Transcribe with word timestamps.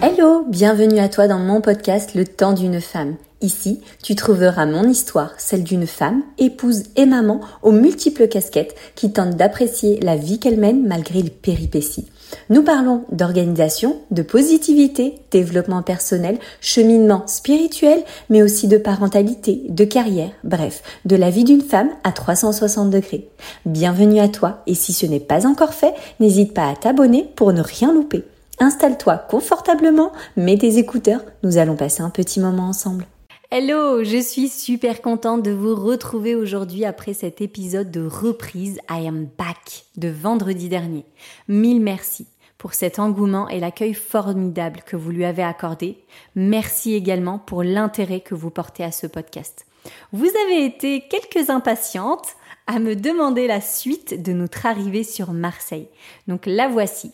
Hello, 0.00 0.44
bienvenue 0.46 1.00
à 1.00 1.08
toi 1.08 1.26
dans 1.26 1.40
mon 1.40 1.60
podcast 1.60 2.14
Le 2.14 2.24
temps 2.24 2.52
d'une 2.52 2.80
femme. 2.80 3.16
Ici, 3.40 3.80
tu 4.00 4.14
trouveras 4.14 4.64
mon 4.64 4.88
histoire, 4.88 5.32
celle 5.38 5.64
d'une 5.64 5.88
femme, 5.88 6.22
épouse 6.38 6.84
et 6.94 7.04
maman 7.04 7.40
aux 7.64 7.72
multiples 7.72 8.28
casquettes 8.28 8.76
qui 8.94 9.10
tente 9.10 9.34
d'apprécier 9.34 9.98
la 9.98 10.14
vie 10.14 10.38
qu'elle 10.38 10.60
mène 10.60 10.86
malgré 10.86 11.20
les 11.20 11.30
péripéties. 11.30 12.06
Nous 12.48 12.62
parlons 12.62 13.06
d'organisation, 13.10 13.96
de 14.12 14.22
positivité, 14.22 15.16
développement 15.32 15.82
personnel, 15.82 16.38
cheminement 16.60 17.26
spirituel, 17.26 18.04
mais 18.30 18.42
aussi 18.42 18.68
de 18.68 18.78
parentalité, 18.78 19.62
de 19.68 19.84
carrière, 19.84 20.30
bref, 20.44 20.84
de 21.06 21.16
la 21.16 21.30
vie 21.30 21.44
d'une 21.44 21.62
femme 21.62 21.90
à 22.04 22.12
360 22.12 22.90
degrés. 22.90 23.28
Bienvenue 23.66 24.20
à 24.20 24.28
toi 24.28 24.62
et 24.68 24.76
si 24.76 24.92
ce 24.92 25.06
n'est 25.06 25.18
pas 25.18 25.44
encore 25.44 25.74
fait, 25.74 25.94
n'hésite 26.20 26.54
pas 26.54 26.68
à 26.68 26.76
t'abonner 26.76 27.28
pour 27.34 27.52
ne 27.52 27.62
rien 27.62 27.92
louper. 27.92 28.22
Installe-toi 28.60 29.18
confortablement, 29.18 30.12
mets 30.36 30.58
tes 30.58 30.78
écouteurs, 30.78 31.22
nous 31.44 31.58
allons 31.58 31.76
passer 31.76 32.02
un 32.02 32.10
petit 32.10 32.40
moment 32.40 32.64
ensemble. 32.64 33.06
Hello, 33.50 34.02
je 34.02 34.20
suis 34.20 34.48
super 34.48 35.00
contente 35.00 35.42
de 35.42 35.52
vous 35.52 35.74
retrouver 35.74 36.34
aujourd'hui 36.34 36.84
après 36.84 37.14
cet 37.14 37.40
épisode 37.40 37.90
de 37.90 38.04
reprise 38.04 38.78
I 38.90 39.06
am 39.06 39.28
back 39.38 39.84
de 39.96 40.08
vendredi 40.08 40.68
dernier. 40.68 41.06
Mille 41.46 41.80
merci 41.80 42.26
pour 42.58 42.74
cet 42.74 42.98
engouement 42.98 43.48
et 43.48 43.60
l'accueil 43.60 43.94
formidable 43.94 44.80
que 44.84 44.96
vous 44.96 45.12
lui 45.12 45.24
avez 45.24 45.44
accordé. 45.44 46.04
Merci 46.34 46.94
également 46.94 47.38
pour 47.38 47.62
l'intérêt 47.62 48.20
que 48.20 48.34
vous 48.34 48.50
portez 48.50 48.82
à 48.82 48.90
ce 48.90 49.06
podcast. 49.06 49.66
Vous 50.12 50.28
avez 50.44 50.64
été 50.64 51.04
quelques 51.08 51.48
impatientes 51.48 52.34
à 52.66 52.80
me 52.80 52.96
demander 52.96 53.46
la 53.46 53.60
suite 53.60 54.20
de 54.20 54.32
notre 54.32 54.66
arrivée 54.66 55.04
sur 55.04 55.32
Marseille. 55.32 55.88
Donc 56.26 56.44
la 56.44 56.68
voici. 56.68 57.12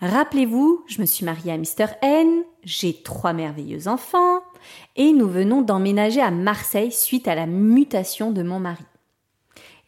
Rappelez-vous, 0.00 0.84
je 0.86 1.00
me 1.00 1.06
suis 1.06 1.24
mariée 1.24 1.52
à 1.52 1.58
Mr. 1.58 1.94
N, 2.02 2.42
j'ai 2.64 3.02
trois 3.02 3.32
merveilleux 3.32 3.88
enfants, 3.88 4.40
et 4.96 5.12
nous 5.12 5.28
venons 5.28 5.62
d'emménager 5.62 6.20
à 6.20 6.30
Marseille 6.30 6.92
suite 6.92 7.28
à 7.28 7.34
la 7.34 7.46
mutation 7.46 8.30
de 8.30 8.42
mon 8.42 8.60
mari. 8.60 8.84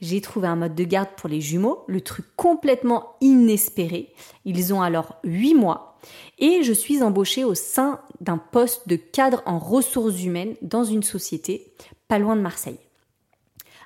J'ai 0.00 0.20
trouvé 0.20 0.48
un 0.48 0.56
mode 0.56 0.74
de 0.74 0.84
garde 0.84 1.10
pour 1.16 1.28
les 1.28 1.40
jumeaux, 1.40 1.84
le 1.86 2.00
truc 2.00 2.26
complètement 2.36 3.16
inespéré. 3.20 4.12
Ils 4.44 4.74
ont 4.74 4.82
alors 4.82 5.16
8 5.24 5.54
mois 5.54 5.98
et 6.38 6.62
je 6.62 6.72
suis 6.72 7.02
embauchée 7.02 7.44
au 7.44 7.54
sein 7.54 8.00
d'un 8.20 8.38
poste 8.38 8.88
de 8.88 8.96
cadre 8.96 9.42
en 9.46 9.58
ressources 9.58 10.22
humaines 10.22 10.54
dans 10.62 10.84
une 10.84 11.02
société 11.02 11.72
pas 12.08 12.18
loin 12.18 12.36
de 12.36 12.42
Marseille. 12.42 12.78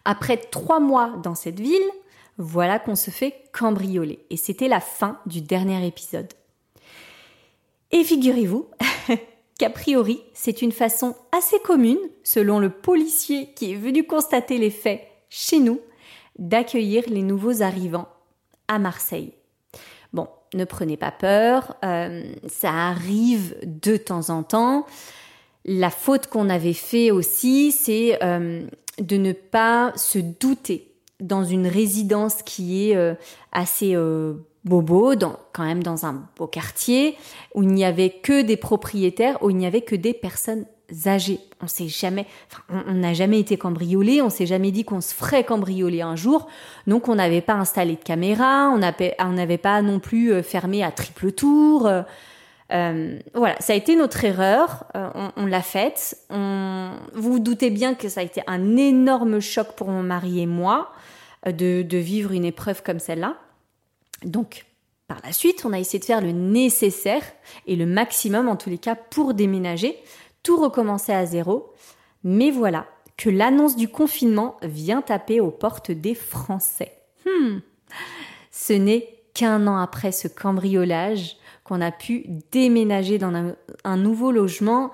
Après 0.04 0.36
trois 0.36 0.80
mois 0.80 1.14
dans 1.22 1.34
cette 1.34 1.60
ville, 1.60 1.90
voilà 2.40 2.78
qu'on 2.78 2.96
se 2.96 3.10
fait 3.10 3.34
cambrioler. 3.52 4.24
Et 4.30 4.38
c'était 4.38 4.66
la 4.66 4.80
fin 4.80 5.20
du 5.26 5.42
dernier 5.42 5.86
épisode. 5.86 6.32
Et 7.90 8.02
figurez-vous 8.02 8.66
qu'a 9.58 9.68
priori, 9.68 10.22
c'est 10.32 10.62
une 10.62 10.72
façon 10.72 11.14
assez 11.32 11.58
commune, 11.60 11.98
selon 12.24 12.58
le 12.58 12.70
policier 12.70 13.52
qui 13.54 13.72
est 13.72 13.76
venu 13.76 14.06
constater 14.06 14.56
les 14.56 14.70
faits 14.70 15.02
chez 15.28 15.58
nous, 15.58 15.80
d'accueillir 16.38 17.04
les 17.08 17.22
nouveaux 17.22 17.60
arrivants 17.60 18.08
à 18.68 18.78
Marseille. 18.78 19.34
Bon, 20.14 20.26
ne 20.54 20.64
prenez 20.64 20.96
pas 20.96 21.12
peur, 21.12 21.76
euh, 21.84 22.24
ça 22.48 22.72
arrive 22.72 23.54
de 23.64 23.98
temps 23.98 24.30
en 24.30 24.44
temps. 24.44 24.86
La 25.66 25.90
faute 25.90 26.28
qu'on 26.28 26.48
avait 26.48 26.72
fait 26.72 27.10
aussi, 27.10 27.70
c'est 27.70 28.18
euh, 28.22 28.66
de 28.98 29.16
ne 29.18 29.32
pas 29.32 29.92
se 29.96 30.18
douter 30.18 30.89
dans 31.20 31.44
une 31.44 31.66
résidence 31.66 32.42
qui 32.42 32.90
est 32.90 32.96
euh, 32.96 33.14
assez 33.52 33.94
euh, 33.94 34.34
bobo, 34.64 35.14
dans, 35.14 35.36
quand 35.52 35.64
même 35.64 35.82
dans 35.82 36.06
un 36.06 36.24
beau 36.36 36.46
quartier, 36.46 37.16
où 37.54 37.62
il 37.62 37.70
n'y 37.70 37.84
avait 37.84 38.10
que 38.10 38.42
des 38.42 38.56
propriétaires, 38.56 39.42
où 39.42 39.50
il 39.50 39.56
n'y 39.56 39.66
avait 39.66 39.82
que 39.82 39.96
des 39.96 40.14
personnes 40.14 40.66
âgées. 41.06 41.40
On 41.62 41.68
s'est 41.68 41.88
jamais, 41.88 42.26
on 42.68 42.94
n'a 42.94 43.14
jamais 43.14 43.38
été 43.38 43.56
cambriolé, 43.56 44.22
on 44.22 44.30
s'est 44.30 44.46
jamais 44.46 44.70
dit 44.70 44.84
qu'on 44.84 45.00
se 45.00 45.14
ferait 45.14 45.44
cambrioler 45.44 46.02
un 46.02 46.16
jour, 46.16 46.48
donc 46.86 47.08
on 47.08 47.14
n'avait 47.14 47.42
pas 47.42 47.54
installé 47.54 47.94
de 47.94 48.02
caméra, 48.02 48.70
on 48.70 48.78
n'avait 48.78 49.58
pas 49.58 49.82
non 49.82 50.00
plus 50.00 50.32
euh, 50.32 50.42
fermé 50.42 50.82
à 50.82 50.90
triple 50.90 51.32
tour. 51.32 51.88
Euh, 52.72 53.18
voilà, 53.34 53.56
ça 53.60 53.72
a 53.72 53.76
été 53.76 53.96
notre 53.96 54.24
erreur, 54.24 54.84
on, 54.94 55.32
on 55.36 55.46
l'a 55.46 55.62
faite. 55.62 56.16
Vous 56.30 57.32
vous 57.32 57.38
doutez 57.40 57.70
bien 57.70 57.94
que 57.94 58.08
ça 58.08 58.20
a 58.20 58.22
été 58.22 58.42
un 58.46 58.76
énorme 58.76 59.40
choc 59.40 59.72
pour 59.76 59.88
mon 59.88 60.02
mari 60.02 60.40
et 60.40 60.46
moi 60.46 60.92
de, 61.46 61.96
vivre 61.96 62.32
une 62.32 62.44
épreuve 62.44 62.82
comme 62.82 62.98
celle-là. 62.98 63.36
Donc, 64.24 64.66
par 65.08 65.18
la 65.24 65.32
suite, 65.32 65.64
on 65.64 65.72
a 65.72 65.78
essayé 65.78 65.98
de 65.98 66.04
faire 66.04 66.20
le 66.20 66.32
nécessaire 66.32 67.22
et 67.66 67.76
le 67.76 67.86
maximum, 67.86 68.48
en 68.48 68.56
tous 68.56 68.70
les 68.70 68.78
cas, 68.78 68.94
pour 68.94 69.34
déménager, 69.34 69.96
tout 70.42 70.60
recommencer 70.60 71.12
à 71.12 71.26
zéro. 71.26 71.72
Mais 72.22 72.50
voilà, 72.50 72.86
que 73.16 73.30
l'annonce 73.30 73.76
du 73.76 73.88
confinement 73.88 74.56
vient 74.62 75.02
taper 75.02 75.40
aux 75.40 75.50
portes 75.50 75.90
des 75.90 76.14
Français. 76.14 76.92
Hmm. 77.26 77.58
Ce 78.50 78.72
n'est 78.72 79.08
qu'un 79.34 79.66
an 79.66 79.78
après 79.78 80.12
ce 80.12 80.28
cambriolage 80.28 81.36
qu'on 81.70 81.80
a 81.80 81.92
pu 81.92 82.26
déménager 82.50 83.18
dans 83.18 83.54
un 83.84 83.96
nouveau 83.96 84.32
logement 84.32 84.90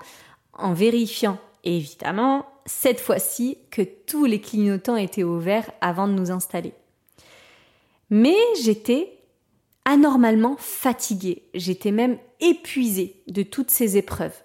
en 0.53 0.73
vérifiant 0.73 1.39
évidemment 1.63 2.45
cette 2.67 2.99
fois-ci 2.99 3.57
que 3.71 3.81
tous 3.81 4.25
les 4.25 4.39
clignotants 4.39 4.95
étaient 4.95 5.23
ouverts 5.23 5.71
avant 5.81 6.07
de 6.07 6.13
nous 6.13 6.29
installer. 6.29 6.73
Mais 8.11 8.37
j'étais 8.61 9.11
anormalement 9.85 10.55
fatiguée, 10.59 11.49
j'étais 11.55 11.91
même 11.91 12.19
épuisée 12.41 13.23
de 13.25 13.41
toutes 13.41 13.71
ces 13.71 13.97
épreuves. 13.97 14.39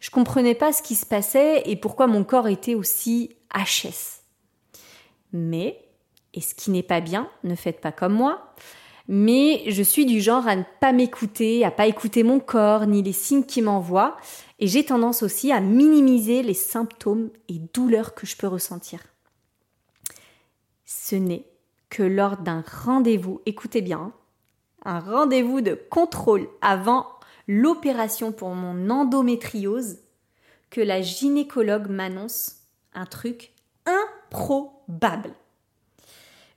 Je 0.00 0.10
comprenais 0.10 0.54
pas 0.54 0.74
ce 0.74 0.82
qui 0.82 0.94
se 0.94 1.06
passait 1.06 1.62
et 1.64 1.76
pourquoi 1.76 2.06
mon 2.06 2.24
corps 2.24 2.48
était 2.48 2.74
aussi 2.74 3.30
HS. 3.54 4.20
Mais, 5.32 5.82
et 6.34 6.42
ce 6.42 6.54
qui 6.54 6.70
n'est 6.70 6.82
pas 6.82 7.00
bien, 7.00 7.30
ne 7.42 7.54
faites 7.54 7.80
pas 7.80 7.92
comme 7.92 8.12
moi, 8.12 8.52
mais 9.12 9.64
je 9.66 9.82
suis 9.82 10.06
du 10.06 10.20
genre 10.20 10.46
à 10.46 10.54
ne 10.54 10.62
pas 10.78 10.92
m'écouter, 10.92 11.64
à 11.64 11.72
pas 11.72 11.88
écouter 11.88 12.22
mon 12.22 12.38
corps 12.38 12.86
ni 12.86 13.02
les 13.02 13.12
signes 13.12 13.42
qui 13.42 13.60
m'envoient, 13.60 14.16
et 14.60 14.68
j'ai 14.68 14.84
tendance 14.84 15.24
aussi 15.24 15.50
à 15.50 15.58
minimiser 15.58 16.44
les 16.44 16.54
symptômes 16.54 17.30
et 17.48 17.58
douleurs 17.74 18.14
que 18.14 18.24
je 18.24 18.36
peux 18.36 18.46
ressentir. 18.46 19.00
Ce 20.84 21.16
n'est 21.16 21.44
que 21.88 22.04
lors 22.04 22.36
d'un 22.36 22.62
rendez-vous, 22.84 23.40
écoutez 23.46 23.82
bien, 23.82 24.12
un 24.84 25.00
rendez-vous 25.00 25.60
de 25.60 25.74
contrôle 25.74 26.46
avant 26.62 27.08
l'opération 27.48 28.30
pour 28.30 28.50
mon 28.50 28.90
endométriose, 28.90 29.98
que 30.70 30.80
la 30.80 31.02
gynécologue 31.02 31.88
m'annonce 31.88 32.58
un 32.94 33.06
truc 33.06 33.54
improbable. 33.86 35.34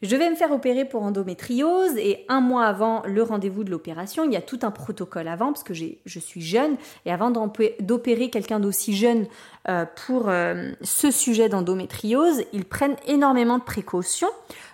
Je 0.04 0.18
vais 0.18 0.30
me 0.30 0.36
faire 0.36 0.52
opérer 0.52 0.84
pour 0.84 1.04
endométriose 1.04 1.96
et 1.96 2.26
un 2.28 2.42
mois 2.42 2.66
avant 2.66 3.04
le 3.06 3.24
rendez-vous 3.24 3.64
de 3.64 3.72
l'opération, 3.72 4.26
il 4.26 4.34
y 4.34 4.36
a 4.36 4.42
tout 4.42 4.60
un 4.64 4.70
protocole 4.70 5.30
avant 5.30 5.54
parce 5.54 5.64
que 5.64 5.74
je 5.74 6.20
suis 6.20 6.42
jeune 6.42 6.76
et 7.06 7.12
avant 7.12 7.32
d'opérer 7.32 8.30
quelqu'un 8.30 8.60
d'aussi 8.60 8.98
jeune 8.98 9.28
euh, 9.70 9.86
pour 10.06 10.28
euh, 10.28 10.74
ce 10.82 11.10
sujet 11.10 11.48
d'endométriose, 11.48 12.44
ils 12.52 12.66
prennent 12.66 12.98
énormément 13.08 13.60
de 13.60 13.64
précautions, 13.64 14.28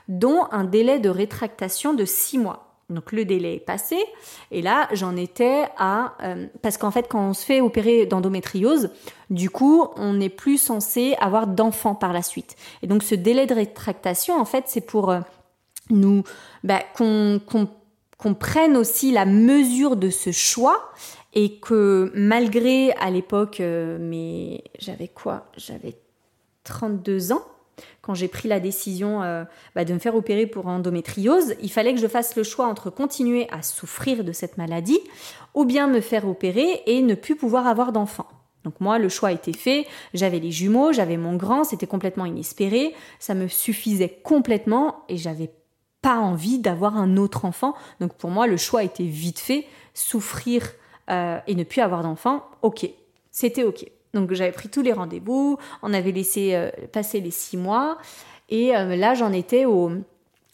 dont 0.07 0.45
un 0.51 0.63
délai 0.63 0.97
de 0.97 1.09
rétractation 1.09 1.94
de 1.94 2.06
six 2.06 2.40
mois. 2.40 2.69
Donc 2.90 3.12
le 3.12 3.24
délai 3.24 3.56
est 3.56 3.66
passé. 3.66 3.98
Et 4.52 4.62
là 4.62 4.88
j'en 4.94 5.16
étais 5.16 5.66
à 5.78 6.14
euh, 6.24 6.48
parce 6.62 6.78
qu'en 6.78 6.92
fait 6.92 7.08
quand 7.08 7.30
on 7.30 7.34
se 7.34 7.46
fait 7.46 7.62
opérer 7.62 8.06
d'endométriose, 8.06 8.90
du 9.30 9.50
coup 9.50 9.88
on 9.96 10.14
n'est 10.14 10.30
plus 10.30 10.58
censé 10.58 11.16
avoir 11.20 11.48
d'enfants 11.48 11.96
par 11.96 12.14
la 12.14 12.22
suite. 12.22 12.56
Et 12.82 12.88
donc 12.88 13.04
ce 13.04 13.16
délai 13.16 13.46
de 13.46 13.54
rétractation 13.54 14.40
en 14.40 14.46
fait 14.46 14.66
c'est 14.68 14.82
pour 14.82 15.12
euh, 15.12 15.20
nous 15.90 16.24
bah, 16.64 16.82
qu'on 16.96 18.34
prenne 18.40 18.76
aussi 18.76 19.12
la 19.12 19.26
mesure 19.26 19.96
de 19.96 20.10
ce 20.10 20.32
choix 20.32 20.92
et 21.34 21.59
que 21.59 22.12
malgré 22.16 22.92
à 22.94 23.12
l'époque 23.12 23.59
euh, 23.59 23.97
mais 24.00 24.64
j'avais 24.80 25.08
quoi? 25.08 25.46
J'avais 25.58 25.96
32 26.64 27.34
ans 27.34 27.44
quand 28.02 28.14
j'ai 28.14 28.28
pris 28.28 28.47
la 28.47 28.59
décision 28.59 29.23
euh, 29.23 29.43
bah, 29.76 29.85
de 29.85 29.93
me 29.93 29.99
faire 29.99 30.16
opérer 30.16 30.47
pour 30.47 30.67
endométriose, 30.67 31.55
il 31.61 31.72
fallait 31.72 31.93
que 31.93 31.99
je 31.99 32.08
fasse 32.08 32.35
le 32.35 32.43
choix 32.43 32.67
entre 32.67 32.90
continuer 32.90 33.47
à 33.52 33.61
souffrir 33.61 34.23
de 34.23 34.31
cette 34.31 34.58
maladie 34.58 34.99
ou 35.53 35.66
bien 35.66 35.87
me 35.87 36.02
faire 36.02 36.28
opérer 36.28 36.84
et 36.85 37.02
ne 37.02 37.16
plus 37.16 37.35
pouvoir 37.35 37.67
avoir 37.67 37.91
d'enfants. 37.91 38.28
Donc 38.64 38.81
moi, 38.81 38.99
le 38.99 39.09
choix 39.09 39.31
été 39.31 39.53
fait, 39.53 39.87
j'avais 40.14 40.40
les 40.40 40.52
jumeaux, 40.52 40.91
j'avais 40.91 41.17
mon 41.17 41.35
grand, 41.35 41.64
c'était 41.64 41.87
complètement 41.87 42.26
inespéré, 42.26 42.93
ça 43.20 43.34
me 43.34 43.47
suffisait 43.47 44.20
complètement 44.23 45.05
et 45.08 45.17
j'avais 45.17 45.52
pas 46.02 46.17
envie 46.17 46.59
d'avoir 46.59 46.97
un 46.97 47.17
autre 47.17 47.46
enfant. 47.46 47.73
Donc 47.99 48.14
pour 48.16 48.29
moi, 48.29 48.47
le 48.47 48.58
choix 48.58 48.84
était 48.84 49.05
vite 49.05 49.40
fait, 49.40 49.66
souffrir 49.93 50.70
euh, 51.09 51.40
et 51.47 51.55
ne 51.55 51.64
plus 51.64 51.82
avoir 51.82 52.03
d'enfants, 52.03 52.43
ok, 52.61 52.90
c'était 53.32 53.64
ok. 53.64 53.85
Donc 54.14 54.34
j'avais 54.34 54.52
pris 54.52 54.70
tous 54.70 54.82
les 54.82 54.94
rendez-vous, 54.94 55.58
on 55.84 55.94
avait 55.94 56.11
laissé 56.11 56.56
euh, 56.56 56.70
passer 56.91 57.20
les 57.20 57.32
six 57.32 57.58
mois, 57.58 57.97
et 58.50 58.76
euh, 58.76 58.96
là 58.96 59.14
j'en 59.14 59.32
étais 59.32 59.66
au, 59.66 59.91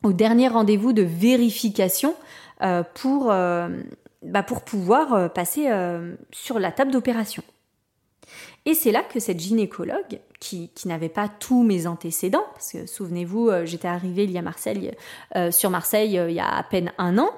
dernier 0.04 0.50
rendez-vous 0.50 0.94
de 0.94 1.02
vérification 1.02 2.16
euh, 2.62 2.84
pour 2.94 3.26
bah, 3.26 4.44
pour 4.44 4.62
pouvoir 4.62 5.32
passer 5.34 5.68
sur 6.32 6.60
la 6.60 6.72
table 6.72 6.92
d'opération. 6.92 7.44
Et 8.66 8.74
c'est 8.74 8.92
là 8.92 9.04
que 9.04 9.20
cette 9.20 9.40
gynécologue, 9.40 10.20
qui, 10.40 10.72
n'avait 10.86 11.10
pas 11.10 11.28
tous 11.28 11.64
mes 11.64 11.86
antécédents, 11.86 12.46
parce 12.54 12.72
que 12.72 12.88
souvenez-vous, 12.88 13.52
j'étais 13.66 13.88
arrivée 13.88 14.24
il 14.24 14.32
y 14.32 14.38
a 14.40 14.42
Marseille, 14.42 14.92
sur 15.52 15.70
Marseille 15.70 16.20
il 16.28 16.34
y 16.34 16.40
a 16.40 16.48
à 16.48 16.64
peine 16.64 16.92
un 16.98 17.18
an, 17.20 17.32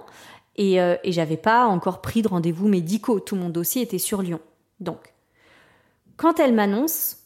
et, 0.56 0.76
et 0.76 1.12
j'avais 1.12 1.38
pas 1.38 1.66
encore 1.66 2.02
pris 2.02 2.22
de 2.22 2.30
rendez-vous 2.30 2.68
médicaux. 2.68 3.20
Tout 3.20 3.36
mon 3.36 3.50
dossier 3.50 3.82
était 3.82 3.98
sur 3.98 4.22
Lyon. 4.22 4.40
Donc, 4.80 5.14
quand 6.18 6.40
elle 6.40 6.54
m'annonce, 6.54 7.18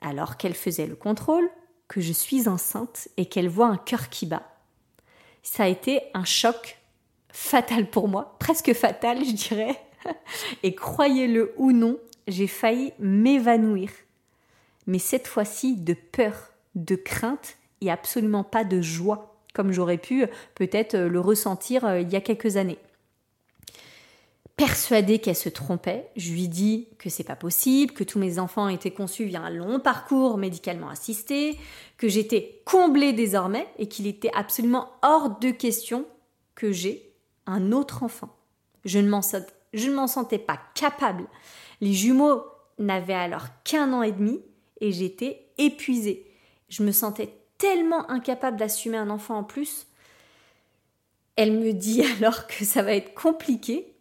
alors 0.00 0.36
qu'elle 0.36 0.54
faisait 0.54 0.86
le 0.86 0.94
contrôle, 0.94 1.48
que 1.88 2.00
je 2.00 2.12
suis 2.12 2.48
enceinte 2.48 3.08
et 3.16 3.26
qu'elle 3.26 3.48
voit 3.48 3.68
un 3.68 3.76
cœur 3.76 4.10
qui 4.10 4.26
bat, 4.26 4.42
ça 5.42 5.64
a 5.64 5.68
été 5.68 6.02
un 6.14 6.24
choc 6.24 6.78
fatal 7.32 7.88
pour 7.90 8.08
moi, 8.08 8.36
presque 8.38 8.72
fatal, 8.74 9.24
je 9.24 9.32
dirais. 9.32 9.80
Et 10.62 10.74
croyez-le 10.74 11.54
ou 11.56 11.72
non, 11.72 11.98
j'ai 12.28 12.46
failli 12.46 12.92
m'évanouir. 12.98 13.90
Mais 14.86 14.98
cette 14.98 15.26
fois-ci 15.26 15.76
de 15.76 15.94
peur, 15.94 16.52
de 16.74 16.96
crainte 16.96 17.56
et 17.80 17.90
absolument 17.90 18.44
pas 18.44 18.64
de 18.64 18.80
joie, 18.82 19.36
comme 19.54 19.72
j'aurais 19.72 19.98
pu 19.98 20.26
peut-être 20.54 20.96
le 20.96 21.20
ressentir 21.20 21.84
euh, 21.84 22.00
il 22.00 22.10
y 22.10 22.16
a 22.16 22.20
quelques 22.20 22.56
années 22.56 22.78
persuadée 24.56 25.18
qu'elle 25.18 25.36
se 25.36 25.48
trompait. 25.48 26.08
Je 26.16 26.32
lui 26.32 26.48
dis 26.48 26.88
que 26.98 27.10
c'est 27.10 27.24
pas 27.24 27.36
possible, 27.36 27.92
que 27.92 28.04
tous 28.04 28.18
mes 28.18 28.38
enfants 28.38 28.68
étaient 28.68 28.90
conçus 28.90 29.24
via 29.24 29.40
un 29.40 29.50
long 29.50 29.80
parcours 29.80 30.38
médicalement 30.38 30.88
assisté, 30.88 31.58
que 31.96 32.08
j'étais 32.08 32.62
comblée 32.64 33.12
désormais 33.12 33.66
et 33.78 33.88
qu'il 33.88 34.06
était 34.06 34.30
absolument 34.34 34.90
hors 35.02 35.38
de 35.38 35.50
question 35.50 36.06
que 36.54 36.70
j'ai 36.70 37.12
un 37.46 37.72
autre 37.72 38.02
enfant. 38.02 38.34
Je 38.84 38.98
ne 38.98 39.08
m'en 39.08 39.22
je 39.72 39.88
ne 39.88 39.94
m'en 39.94 40.06
sentais 40.06 40.38
pas 40.38 40.60
capable. 40.74 41.26
Les 41.80 41.92
jumeaux 41.92 42.44
n'avaient 42.78 43.12
alors 43.12 43.46
qu'un 43.64 43.92
an 43.92 44.02
et 44.02 44.12
demi 44.12 44.40
et 44.80 44.92
j'étais 44.92 45.46
épuisée. 45.58 46.30
Je 46.68 46.84
me 46.84 46.92
sentais 46.92 47.34
tellement 47.58 48.08
incapable 48.10 48.56
d'assumer 48.56 48.98
un 48.98 49.10
enfant 49.10 49.38
en 49.38 49.44
plus. 49.44 49.86
Elle 51.36 51.52
me 51.52 51.72
dit 51.72 52.02
alors 52.18 52.46
que 52.46 52.64
ça 52.64 52.82
va 52.82 52.92
être 52.94 53.14
compliqué 53.14 53.93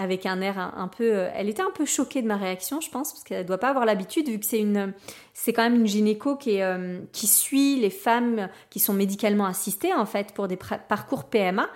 avec 0.00 0.24
un 0.24 0.40
air 0.40 0.58
un, 0.58 0.88
peu. 0.88 1.12
Euh, 1.12 1.30
elle 1.34 1.50
était 1.50 1.60
un 1.60 1.70
peu 1.70 1.84
choquée 1.84 2.22
de 2.22 2.26
ma 2.26 2.38
réaction, 2.38 2.80
je 2.80 2.88
pense, 2.88 3.12
parce 3.12 3.22
qu'elle 3.22 3.42
ne 3.42 3.46
doit 3.46 3.58
pas 3.58 3.68
avoir 3.68 3.84
l'habitude, 3.84 4.30
vu 4.30 4.38
que 4.38 4.46
c'est 4.46 4.58
une, 4.58 4.94
c'est 5.34 5.52
quand 5.52 5.62
même 5.62 5.74
une 5.74 5.86
gynéco 5.86 6.36
qui, 6.36 6.62
euh, 6.62 7.00
suit 7.12 7.76
les 7.76 7.90
femmes 7.90 8.48
qui 8.70 8.80
sont 8.80 8.94
médicalement 8.94 9.44
assistées 9.44 9.92
en 9.92 10.06
fait 10.06 10.32
pour 10.32 10.48
des 10.48 10.56
parcours 10.56 11.24
PMA, 11.24 11.68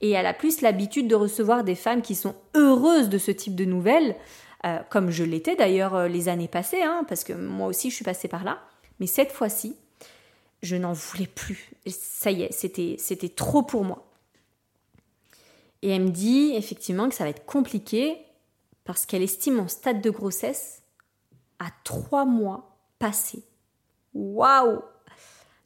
et 0.00 0.10
elle 0.10 0.26
a 0.26 0.34
plus 0.34 0.60
l'habitude 0.60 1.06
de 1.06 1.14
recevoir 1.14 1.62
des 1.62 1.76
femmes 1.76 2.02
qui 2.02 2.16
sont 2.16 2.34
heureuses 2.56 3.08
de 3.08 3.18
ce 3.18 3.30
type 3.30 3.54
de 3.54 3.64
nouvelles, 3.64 4.16
euh, 4.66 4.78
comme 4.90 5.12
je 5.12 5.22
l'étais 5.22 5.54
d'ailleurs 5.54 6.08
les 6.08 6.28
années 6.28 6.48
passées, 6.48 6.82
hein, 6.82 7.04
parce 7.08 7.22
que 7.22 7.32
moi 7.32 7.68
aussi 7.68 7.90
je 7.90 7.94
suis 7.94 8.04
passée 8.04 8.26
par 8.26 8.42
là. 8.42 8.58
Mais 8.98 9.06
cette 9.06 9.30
fois-ci, 9.30 9.76
je 10.62 10.74
n'en 10.74 10.94
voulais 10.94 11.28
plus. 11.28 11.70
Ça 11.86 12.32
y 12.32 12.42
est, 12.42 12.52
c'était, 12.52 12.96
c'était 12.98 13.28
trop 13.28 13.62
pour 13.62 13.84
moi. 13.84 14.07
Et 15.82 15.90
elle 15.90 16.02
me 16.02 16.10
dit 16.10 16.52
effectivement 16.54 17.08
que 17.08 17.14
ça 17.14 17.24
va 17.24 17.30
être 17.30 17.46
compliqué 17.46 18.18
parce 18.84 19.06
qu'elle 19.06 19.22
estime 19.22 19.56
mon 19.56 19.68
stade 19.68 20.00
de 20.00 20.10
grossesse 20.10 20.82
à 21.58 21.66
trois 21.84 22.24
mois 22.24 22.78
passés. 22.98 23.44
Waouh 24.14 24.82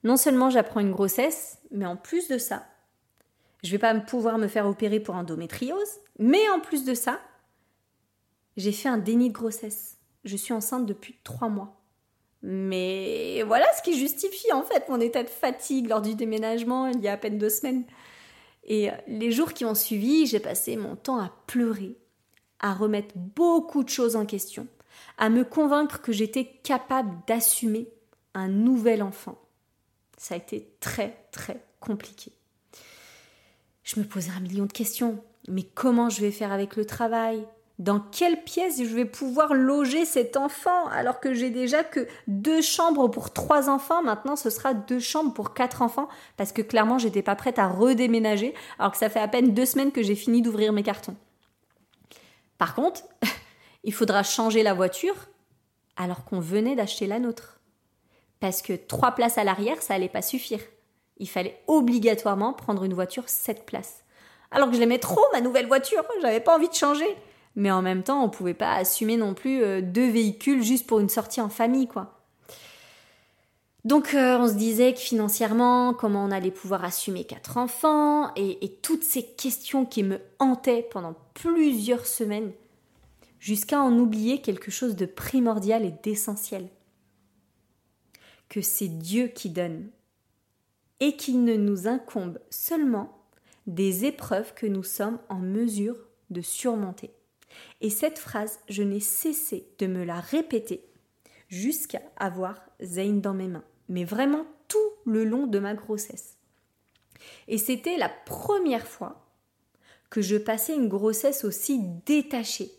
Non 0.05 0.17
seulement 0.17 0.51
j'apprends 0.51 0.81
une 0.81 0.93
grossesse, 0.93 1.59
mais 1.71 1.87
en 1.87 1.97
plus 1.97 2.29
de 2.29 2.39
ça, 2.39 2.67
je 3.63 3.71
vais 3.71 3.79
pas 3.79 3.95
pouvoir 3.95 4.39
me 4.39 4.49
faire 4.49 4.67
opérer 4.67 5.01
pour 5.01 5.15
endométriose, 5.15 6.01
mais 6.19 6.49
en 6.51 6.61
plus 6.61 6.85
de 6.85 6.95
ça, 6.95 7.21
j'ai 8.57 8.73
fait 8.73 8.89
un 8.89 8.99
déni 8.99 9.29
de 9.29 9.35
grossesse. 9.35 9.99
Je 10.25 10.37
suis 10.37 10.53
enceinte 10.53 10.87
depuis 10.87 11.17
trois 11.25 11.49
mois. 11.49 11.81
Mais 12.43 13.43
voilà 13.45 13.67
ce 13.77 13.83
qui 13.83 13.97
justifie 13.97 14.53
en 14.53 14.63
fait 14.63 14.89
mon 14.89 15.01
état 15.01 15.23
de 15.23 15.29
fatigue 15.29 15.89
lors 15.89 16.03
du 16.03 16.17
déménagement 16.17 16.89
il 16.89 17.01
y 17.01 17.09
a 17.09 17.13
à 17.13 17.17
peine 17.17 17.39
deux 17.39 17.51
semaines. 17.51 17.85
Et 18.65 18.91
euh, 18.91 18.95
les 19.07 19.33
jours 19.33 19.53
qui 19.53 19.65
ont 19.65 19.75
suivi, 19.75 20.27
j'ai 20.27 20.41
passé 20.41 20.77
mon 20.77 20.97
temps 20.97 21.19
à 21.19 21.33
pleurer, 21.47 21.97
à 22.61 22.75
remettre 22.75 23.15
beaucoup 23.17 23.83
de 23.83 23.89
choses 23.89 24.17
en 24.17 24.27
question, 24.27 24.67
à 25.19 25.29
me 25.29 25.45
convaincre 25.45 26.01
que 26.01 26.13
j'étais 26.13 26.47
capable 26.63 27.17
d'assumer 27.27 27.89
un 28.35 28.49
nouvel 28.49 29.03
enfant. 29.03 29.39
Ça 30.17 30.35
a 30.35 30.39
été 30.39 30.73
très 30.81 31.27
très 31.33 31.65
compliqué. 31.81 32.33
Je 33.83 33.99
me 33.99 34.05
posais 34.05 34.31
un 34.31 34.41
million 34.41 34.67
de 34.67 34.73
questions. 34.73 35.23
Mais 35.49 35.65
comment 35.65 36.09
je 36.09 36.21
vais 36.21 36.31
faire 36.31 36.53
avec 36.53 36.77
le 36.77 36.85
travail? 36.85 37.45
Dans 37.79 38.01
quelle 38.01 38.43
pièce 38.45 38.79
je 38.79 38.95
vais 38.95 39.05
pouvoir 39.05 39.55
loger 39.55 40.05
cet 40.05 40.37
enfant 40.37 40.87
alors 40.89 41.21
que 41.21 41.35
j'ai 41.35 41.51
déjà 41.51 41.83
que 41.83 42.07
deux 42.27 42.61
chambres 42.61 43.09
pour 43.09 43.33
trois 43.33 43.69
enfants. 43.69 44.03
Maintenant, 44.03 44.37
ce 44.37 44.51
sera 44.51 44.75
deux 44.75 45.01
chambres 45.01 45.33
pour 45.33 45.55
quatre 45.55 45.83
enfants 45.83 46.09
parce 46.37 46.53
que 46.53 46.63
clairement, 46.63 46.99
j'étais 46.99 47.23
pas 47.23 47.35
prête 47.35 47.59
à 47.59 47.69
redéménager 47.69 48.55
alors 48.79 48.93
que 48.93 48.99
ça 48.99 49.09
fait 49.09 49.21
à 49.21 49.29
peine 49.29 49.55
deux 49.55 49.67
semaines 49.67 49.93
que 49.93 50.03
j'ai 50.03 50.15
fini 50.15 50.43
d'ouvrir 50.43 50.73
mes 50.73 50.83
cartons. 50.83 51.17
Par 52.59 52.75
contre, 52.75 53.03
il 53.85 53.95
faudra 53.95 54.23
changer 54.23 54.63
la 54.63 54.75
voiture 54.75 55.17
alors 55.97 56.25
qu'on 56.25 56.41
venait 56.41 56.77
d'acheter 56.77 57.07
la 57.07 57.19
nôtre. 57.19 57.61
Parce 58.39 58.63
que 58.63 58.75
trois 58.75 59.13
places 59.13 59.39
à 59.39 59.45
l'arrière, 59.45 59.81
ça 59.83 59.95
allait 59.95 60.09
pas 60.09 60.23
suffire. 60.23 60.61
Il 61.19 61.29
fallait 61.29 61.63
obligatoirement 61.69 62.53
prendre 62.53 62.85
une 62.85 62.95
voiture 62.95 63.29
sept 63.29 63.65
places. 63.65 64.05
Alors 64.51 64.69
que 64.69 64.75
je 64.75 64.81
l'aimais 64.81 64.99
trop, 64.99 65.25
ma 65.33 65.41
nouvelle 65.41 65.67
voiture, 65.67 66.05
j'avais 66.21 66.41
pas 66.41 66.57
envie 66.57 66.69
de 66.69 66.75
changer 66.75 67.17
mais 67.57 67.71
en 67.71 67.83
même 67.83 68.03
temps, 68.03 68.25
on 68.25 68.31
pouvait 68.31 68.55
pas 68.55 68.75
assumer 68.75 69.17
non 69.17 69.35
plus 69.35 69.63
euh, 69.63 69.81
deux 69.83 70.11
véhicules 70.11 70.63
juste 70.63 70.87
pour 70.87 71.01
une 71.01 71.09
sortie 71.09 71.41
en 71.41 71.49
famille, 71.49 71.87
quoi. 71.87 72.19
Donc 73.85 74.15
euh, 74.15 74.39
on 74.39 74.47
se 74.47 74.55
disait 74.55 74.95
que 74.95 75.01
financièrement, 75.01 75.93
comment 75.93 76.25
on 76.25 76.31
allait 76.31 76.53
pouvoir 76.53 76.85
assumer 76.85 77.25
quatre 77.25 77.57
enfants, 77.57 78.33
et 78.37 78.79
toutes 78.83 79.03
ces 79.03 79.25
questions 79.25 79.85
qui 79.85 80.05
me 80.05 80.21
hantaient 80.39 80.87
pendant 80.91 81.17
plusieurs 81.35 82.07
semaines, 82.07 82.53
jusqu'à 83.41 83.81
en 83.81 83.99
oublier 83.99 84.41
quelque 84.41 84.71
chose 84.71 84.95
de 84.95 85.05
primordial 85.05 85.85
et 85.85 85.95
d'essentiel. 86.05 86.69
Que 88.49 88.61
c'est 88.61 88.87
Dieu 88.87 89.27
qui 89.27 89.51
donne, 89.51 89.89
et 91.01 91.17
qu'il 91.17 91.43
ne 91.43 91.57
nous 91.57 91.89
incombe 91.89 92.39
seulement 92.51 93.19
des 93.67 94.05
épreuves 94.05 94.55
que 94.55 94.67
nous 94.67 94.85
sommes 94.85 95.19
en 95.29 95.41
mesure 95.41 95.97
de 96.31 96.41
surmonter. 96.41 97.11
Et 97.83 97.91
cette 97.91 98.21
phrase, 98.21 98.61
je 98.69 98.85
n'ai 98.85 99.01
cessé 99.01 99.67
de 99.81 99.89
me 99.89 100.05
la 100.05 100.21
répéter 100.21 100.85
jusqu'à 101.49 102.01
avoir 102.17 102.63
Zayn 102.81 103.21
dans 103.21 103.35
mes 103.35 103.49
mains. 103.49 103.65
Mais 103.89 104.05
vraiment 104.05 104.47
tout 104.69 104.79
le 105.05 105.25
long 105.25 105.49
de 105.49 105.59
ma 105.59 105.75
grossesse. 105.75 106.37
Et 107.49 107.59
c'était 107.59 107.97
la 107.97 108.09
première 108.09 108.87
fois 108.87 109.27
que 110.11 110.23
je 110.23 110.37
passais 110.37 110.75
une 110.75 110.89
grossesse 110.89 111.45
aussi 111.45 111.81
détachée. 112.07 112.71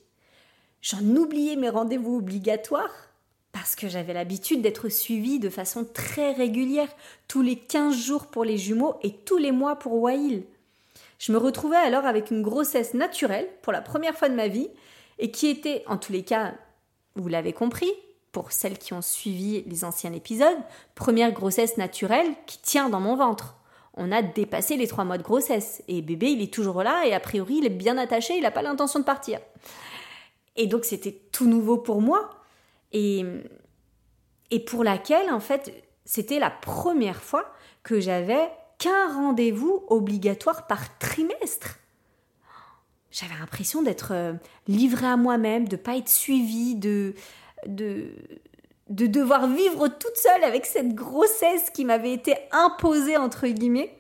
J'en 0.82 1.02
oubliais 1.02 1.58
mes 1.58 1.70
rendez-vous 1.70 2.18
obligatoires 2.18 3.10
parce 3.52 3.76
que 3.76 3.90
j'avais 3.90 4.14
l'habitude 4.14 4.62
d'être 4.62 4.88
suivie 4.88 5.40
de 5.40 5.50
façon 5.50 5.86
très 5.86 6.32
régulière, 6.32 6.90
tous 7.28 7.42
les 7.42 7.58
15 7.58 7.96
jours 7.96 8.28
pour 8.28 8.46
les 8.46 8.58
jumeaux 8.58 8.96
et 9.04 9.14
tous 9.14 9.38
les 9.38 9.52
mois 9.52 9.78
pour 9.78 9.94
Wail. 10.02 10.46
Je 11.20 11.32
me 11.32 11.38
retrouvais 11.38 11.78
alors 11.78 12.06
avec 12.06 12.32
une 12.32 12.42
grossesse 12.42 12.94
naturelle 12.94 13.48
pour 13.62 13.74
la 13.74 13.82
première 13.82 14.16
fois 14.18 14.30
de 14.30 14.36
ma 14.36 14.48
vie 14.48 14.70
et 15.24 15.32
qui 15.32 15.48
était, 15.48 15.84
en 15.88 15.98
tous 15.98 16.12
les 16.12 16.24
cas, 16.24 16.54
vous 17.16 17.30
l'avez 17.30 17.54
compris, 17.54 17.90
pour 18.34 18.52
celles 18.52 18.78
qui 18.78 18.94
ont 18.94 19.02
suivi 19.02 19.64
les 19.64 19.86
anciens 19.86 20.12
épisodes, 20.12 20.58
première 20.96 21.32
grossesse 21.32 21.78
naturelle 21.78 22.28
qui 22.46 22.60
tient 22.62 22.90
dans 22.90 23.00
mon 23.00 23.16
ventre. 23.16 23.56
On 23.94 24.12
a 24.12 24.22
dépassé 24.22 24.76
les 24.76 24.88
trois 24.88 25.06
mois 25.06 25.18
de 25.18 25.24
grossesse 25.24 25.82
et 25.88 26.02
bébé 26.02 26.32
il 26.32 26.42
est 26.42 26.54
toujours 26.54 26.84
là 26.84 27.06
et 27.06 27.14
a 27.14 27.22
priori 27.22 27.60
il 27.60 27.66
est 27.66 27.70
bien 27.70 27.98
attaché, 27.98 28.36
il 28.36 28.42
n'a 28.42 28.52
pas 28.52 28.64
l'intention 28.64 29.00
de 29.00 29.06
partir. 29.06 29.40
Et 30.58 30.68
donc 30.68 30.84
c'était 30.84 31.22
tout 31.32 31.46
nouveau 31.46 31.78
pour 31.78 32.02
moi 32.02 32.30
et, 32.92 33.24
et 34.52 34.60
pour 34.60 34.84
laquelle 34.84 35.32
en 35.32 35.40
fait 35.40 35.72
c'était 36.04 36.40
la 36.40 36.50
première 36.50 37.22
fois 37.22 37.46
que 37.84 38.02
j'avais 38.02 38.52
qu'un 38.78 39.14
rendez-vous 39.16 39.86
obligatoire 39.88 40.68
par 40.68 40.98
trimestre. 40.98 41.78
J'avais 43.14 43.36
l'impression 43.40 43.84
d'être 43.84 44.12
euh, 44.12 44.34
livrée 44.68 45.06
à 45.06 45.18
moi-même, 45.18 45.68
de 45.68 45.76
pas 45.76 45.96
être 45.96 46.10
suivie, 46.10 46.74
de, 46.74 47.14
de, 47.68 48.08
de 48.90 49.06
devoir 49.06 49.48
vivre 49.48 49.88
toute 49.88 50.18
seule 50.18 50.44
avec 50.44 50.66
cette 50.66 50.96
grossesse 50.96 51.70
qui 51.70 51.86
m'avait 51.86 52.12
été 52.12 52.36
imposée 52.52 53.16
entre 53.16 53.48
guillemets. 53.48 53.96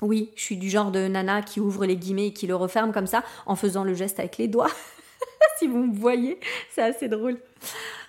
Oui, 0.00 0.32
je 0.34 0.42
suis 0.42 0.56
du 0.56 0.68
genre 0.68 0.90
de 0.90 1.06
nana 1.06 1.42
qui 1.42 1.60
ouvre 1.60 1.86
les 1.86 1.94
guillemets 1.94 2.26
et 2.26 2.32
qui 2.32 2.48
le 2.48 2.56
referme 2.56 2.92
comme 2.92 3.06
ça 3.06 3.22
en 3.46 3.54
faisant 3.54 3.84
le 3.84 3.94
geste 3.94 4.18
avec 4.18 4.38
les 4.38 4.48
doigts. 4.48 4.72
si 5.60 5.68
vous 5.68 5.84
me 5.84 5.94
voyez, 5.94 6.40
c'est 6.74 6.82
assez 6.82 7.08
drôle. 7.08 7.38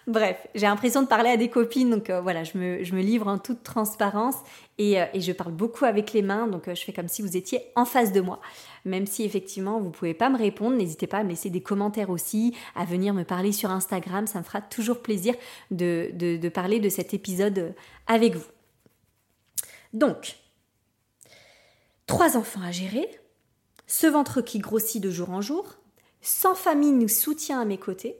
Bref, 0.05 0.48
j'ai 0.53 0.65
l'impression 0.65 1.01
de 1.01 1.07
parler 1.07 1.29
à 1.29 1.38
des 1.38 1.50
copines, 1.50 1.89
donc 1.89 2.10
euh, 2.10 2.19
voilà, 2.19 2.43
je 2.43 2.57
me, 2.57 3.01
livre 3.01 3.27
en 3.27 3.38
toute 3.38 3.63
transparence 3.63 4.36
et, 4.77 5.01
euh, 5.01 5.05
et, 5.13 5.22
je 5.22 5.31
parle 5.31 5.53
beaucoup 5.53 5.86
avec 5.86 6.12
les 6.12 6.22
mains, 6.22 6.48
donc 6.48 6.67
euh, 6.67 6.75
je 6.75 6.83
fais 6.83 6.91
comme 6.91 7.07
si 7.07 7.22
vous 7.22 7.38
étiez 7.38 7.62
en 7.75 7.86
face 7.86 8.12
de 8.12 8.19
moi. 8.19 8.41
Même 8.83 9.05
si 9.05 9.24
effectivement 9.24 9.79
vous 9.79 9.91
pouvez 9.91 10.13
pas 10.13 10.29
me 10.29 10.38
répondre, 10.38 10.75
n'hésitez 10.75 11.07
pas 11.07 11.19
à 11.19 11.24
me 11.24 11.29
laisser 11.29 11.50
des 11.50 11.62
commentaires 11.62 12.10
aussi, 12.10 12.53
à 12.75 12.83
venir 12.83 13.13
me 13.13 13.24
parler 13.24 13.53
sur 13.53 13.72
Instagram, 13.72 14.27
ça 14.27 14.39
me 14.39 14.43
fera 14.43 14.60
toujours 14.60 15.01
plaisir 15.01 15.36
de, 15.72 16.50
parler 16.50 16.81
de 16.81 16.89
cet 16.89 17.13
épisode 17.13 17.74
avec 18.05 18.36
vous. 18.36 18.51
Donc, 19.93 20.36
trois 22.07 22.36
enfants 22.36 22.62
à 22.62 22.72
gérer, 22.72 23.07
ce 23.88 24.07
ventre 24.07 24.41
qui 24.41 24.60
grossit 24.60 25.01
de 25.01 25.12
jour 25.12 25.29
en 25.29 25.39
jour, 25.39 25.75
sans 26.22 26.55
famille 26.55 26.91
nous 26.91 27.07
soutient 27.07 27.62
à 27.62 27.65
mes 27.65 27.77
côtés, 27.77 28.17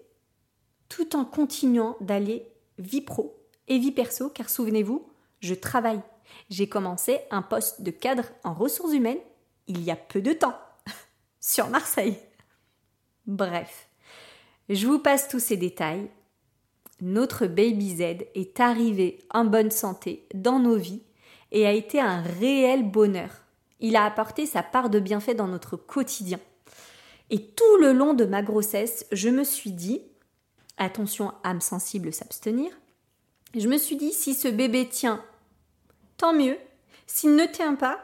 tout 0.96 1.16
en 1.16 1.26
continuant 1.26 1.98
d'aller 2.02 2.46
vie 2.78 3.02
pro 3.02 3.36
et 3.68 3.80
vie 3.80 3.92
perso, 3.92 4.30
car 4.30 4.48
souvenez-vous, 4.48 5.08
je 5.40 5.56
travaille. 5.56 6.02
J'ai 6.52 6.70
commencé 6.70 7.20
un 7.32 7.42
poste 7.42 7.82
de 7.82 7.90
cadre 7.90 8.26
en 8.44 8.54
ressources 8.54 8.94
humaines 8.94 9.20
il 9.66 9.82
y 9.82 9.90
a 9.90 9.96
peu 9.96 10.22
de 10.22 10.34
temps, 10.34 10.58
sur 11.40 11.68
Marseille. 11.70 12.18
Bref, 13.26 13.90
je 14.70 14.86
vous 14.86 15.00
passe 15.00 15.28
tous 15.30 15.40
ces 15.40 15.58
détails. 15.58 16.12
Notre 17.02 17.48
Baby 17.48 17.96
Z 17.96 18.02
est 18.36 18.60
arrivé 18.60 19.26
en 19.32 19.46
bonne 19.46 19.72
santé 19.72 20.28
dans 20.36 20.60
nos 20.60 20.76
vies 20.76 21.02
et 21.52 21.66
a 21.66 21.72
été 21.72 22.00
un 22.00 22.22
réel 22.22 22.84
bonheur. 22.84 23.32
Il 23.80 23.96
a 23.96 24.06
apporté 24.06 24.46
sa 24.46 24.62
part 24.62 24.92
de 24.92 25.00
bienfait 25.00 25.34
dans 25.34 25.48
notre 25.48 25.76
quotidien. 25.76 26.40
Et 27.32 27.48
tout 27.48 27.78
le 27.82 27.94
long 27.94 28.14
de 28.14 28.26
ma 28.26 28.44
grossesse, 28.44 29.08
je 29.12 29.30
me 29.30 29.44
suis 29.44 29.72
dit, 29.72 30.04
attention, 30.78 31.34
âme 31.44 31.62
sensible, 31.62 32.14
s'abstenir. 32.14 32.72
Je 33.56 33.68
me 33.68 33.78
suis 33.78 33.96
dit, 33.96 34.12
si 34.12 34.34
ce 34.34 34.48
bébé 34.48 34.88
tient, 34.88 35.24
tant 36.18 36.34
mieux. 36.34 36.58
S'il 37.06 37.36
ne 37.36 37.46
tient 37.46 37.76
pas, 37.76 38.00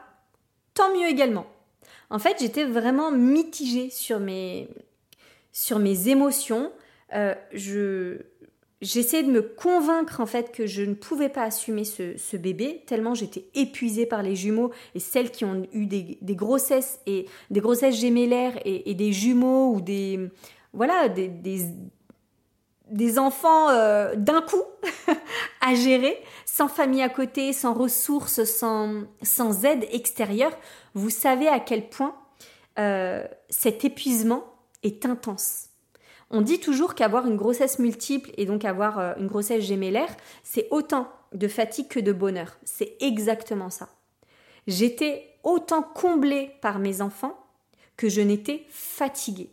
tant 0.74 0.94
mieux 0.94 1.08
également. 1.08 1.46
En 2.10 2.18
fait, 2.18 2.36
j'étais 2.40 2.64
vraiment 2.64 3.10
mitigée 3.10 3.90
sur 3.90 4.20
mes, 4.20 4.68
sur 5.52 5.78
mes 5.78 6.08
émotions. 6.08 6.72
Euh, 7.14 7.34
je, 7.52 8.18
j'essayais 8.80 9.22
de 9.22 9.30
me 9.30 9.42
convaincre 9.42 10.20
en 10.20 10.26
fait 10.26 10.52
que 10.52 10.66
je 10.66 10.82
ne 10.82 10.94
pouvais 10.94 11.28
pas 11.28 11.42
assumer 11.42 11.84
ce, 11.84 12.36
bébé 12.36 12.82
tellement 12.86 13.14
j'étais 13.14 13.46
épuisée 13.54 14.06
par 14.06 14.22
les 14.22 14.36
jumeaux 14.36 14.70
et 14.94 15.00
celles 15.00 15.30
qui 15.30 15.44
ont 15.44 15.66
eu 15.72 15.86
des, 15.86 16.18
grossesses 16.34 17.00
et 17.06 17.26
des 17.50 17.60
grossesses 17.60 17.96
gémellaires 17.96 18.58
et, 18.64 18.94
des 18.94 19.12
jumeaux 19.12 19.74
ou 19.74 19.80
des 19.80 20.20
voilà 20.72 21.08
des 21.08 21.28
enfants 23.18 23.68
euh, 23.70 24.14
d'un 24.14 24.42
coup 24.42 24.62
à 25.60 25.74
gérer, 25.74 26.22
sans 26.44 26.68
famille 26.68 27.02
à 27.02 27.08
côté, 27.08 27.52
sans 27.52 27.74
ressources, 27.74 28.44
sans, 28.44 29.04
sans 29.22 29.64
aide 29.64 29.86
extérieure, 29.90 30.52
vous 30.94 31.10
savez 31.10 31.48
à 31.48 31.60
quel 31.60 31.88
point 31.88 32.14
euh, 32.78 33.24
cet 33.48 33.84
épuisement 33.84 34.44
est 34.82 35.06
intense. 35.06 35.68
On 36.30 36.42
dit 36.42 36.60
toujours 36.60 36.94
qu'avoir 36.94 37.26
une 37.26 37.36
grossesse 37.36 37.78
multiple 37.78 38.30
et 38.36 38.46
donc 38.46 38.64
avoir 38.64 38.98
euh, 38.98 39.12
une 39.18 39.26
grossesse 39.26 39.64
gémellaire, 39.64 40.14
c'est 40.44 40.68
autant 40.70 41.08
de 41.32 41.48
fatigue 41.48 41.88
que 41.88 42.00
de 42.00 42.12
bonheur. 42.12 42.56
C'est 42.64 42.96
exactement 43.00 43.70
ça. 43.70 43.88
J'étais 44.66 45.34
autant 45.42 45.82
comblée 45.82 46.52
par 46.60 46.78
mes 46.78 47.00
enfants 47.00 47.36
que 47.96 48.08
je 48.08 48.20
n'étais 48.20 48.64
fatiguée. 48.68 49.50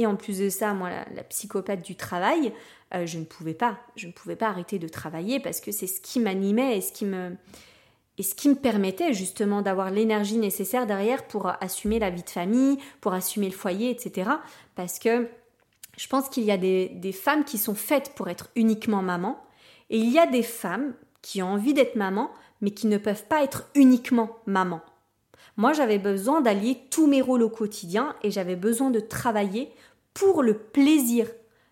Et 0.00 0.06
en 0.06 0.16
plus 0.16 0.38
de 0.38 0.48
ça, 0.48 0.72
moi, 0.72 0.88
la, 1.14 1.22
psychopathe 1.24 1.82
du 1.82 1.94
travail, 1.94 2.54
euh, 2.94 3.04
je 3.04 3.18
ne 3.18 3.24
pouvais 3.24 3.52
pas, 3.52 3.78
je 3.96 4.06
ne 4.06 4.12
pouvais 4.12 4.34
pas 4.34 4.48
arrêter 4.48 4.78
de 4.78 4.88
travailler 4.88 5.40
parce 5.40 5.60
que 5.60 5.72
c'est 5.72 5.86
ce 5.86 6.00
qui 6.00 6.20
m'animait 6.20 6.78
et 6.78 6.80
ce 6.80 6.90
qui 6.90 7.04
me 7.04 7.36
et 8.16 8.22
ce 8.22 8.34
qui 8.34 8.48
me 8.48 8.54
permettait 8.54 9.12
justement 9.12 9.60
d'avoir 9.60 9.90
l'énergie 9.90 10.38
nécessaire 10.38 10.86
derrière 10.86 11.26
pour 11.26 11.52
assumer 11.62 11.98
la 11.98 12.08
vie 12.08 12.22
de 12.22 12.30
famille, 12.30 12.78
pour 13.02 13.12
assumer 13.12 13.46
le 13.46 13.54
foyer, 13.54 13.90
etc. 13.90 14.30
Parce 14.74 14.98
que 14.98 15.28
je 15.98 16.06
pense 16.06 16.30
qu'il 16.30 16.44
y 16.44 16.50
a 16.50 16.56
des, 16.56 16.88
des 16.88 17.12
femmes 17.12 17.44
qui 17.44 17.58
sont 17.58 17.74
faites 17.74 18.14
pour 18.14 18.28
être 18.28 18.48
uniquement 18.56 19.02
maman, 19.02 19.42
et 19.90 19.98
il 19.98 20.10
y 20.10 20.18
a 20.18 20.26
des 20.26 20.42
femmes 20.42 20.94
qui 21.22 21.42
ont 21.42 21.48
envie 21.48 21.74
d'être 21.74 21.96
maman, 21.96 22.30
mais 22.60 22.70
qui 22.70 22.86
ne 22.86 22.98
peuvent 22.98 23.24
pas 23.24 23.42
être 23.42 23.70
uniquement 23.74 24.38
maman. 24.46 24.80
Moi, 25.56 25.72
j'avais 25.72 25.98
besoin 25.98 26.40
d'allier 26.40 26.78
tous 26.90 27.06
mes 27.06 27.20
rôles 27.20 27.42
au 27.42 27.50
quotidien 27.50 28.14
et 28.22 28.30
j'avais 28.30 28.56
besoin 28.56 28.90
de 28.90 29.00
travailler 29.00 29.70
pour 30.14 30.42
le 30.42 30.54
plaisir 30.54 31.26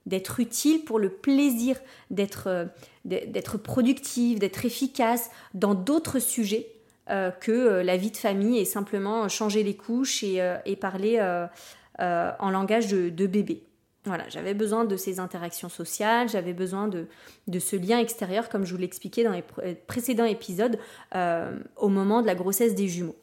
d'être 0.08 0.40
utile, 0.40 0.84
pour 0.84 0.98
le 0.98 1.10
plaisir 1.10 1.76
d'être 2.10 2.48
euh, 2.48 3.58
productive, 3.62 4.38
d'être 4.38 4.64
efficace 4.64 5.30
dans 5.54 5.74
d'autres 5.74 6.18
sujets 6.18 6.66
euh, 7.10 7.30
que 7.30 7.52
euh, 7.52 7.82
la 7.82 7.96
vie 7.96 8.10
de 8.10 8.16
famille 8.16 8.58
et 8.58 8.64
simplement 8.64 9.28
changer 9.28 9.62
les 9.62 9.76
couches 9.76 10.24
et, 10.24 10.76
parler 10.80 11.20
en 11.98 12.50
langage 12.50 12.88
de, 12.88 13.26
bébé. 13.26 13.62
Voilà, 14.04 14.26
j'avais 14.30 14.54
besoin 14.54 14.84
de 14.86 14.96
ces 14.96 15.20
interactions 15.20 15.68
sociales, 15.68 16.30
j'avais 16.30 16.54
besoin 16.54 16.88
de, 16.88 17.06
de, 17.46 17.58
ce 17.58 17.76
lien 17.76 17.98
extérieur, 17.98 18.48
comme 18.48 18.64
je 18.64 18.72
vous 18.72 18.80
l'expliquais 18.80 19.24
dans 19.24 19.32
les 19.32 19.44
précédents 19.74 20.24
épisodes, 20.24 20.78
au 21.76 21.88
moment 21.88 22.22
de 22.22 22.26
la 22.26 22.34
grossesse 22.34 22.74
des 22.74 22.88
jumeaux. 22.88 23.16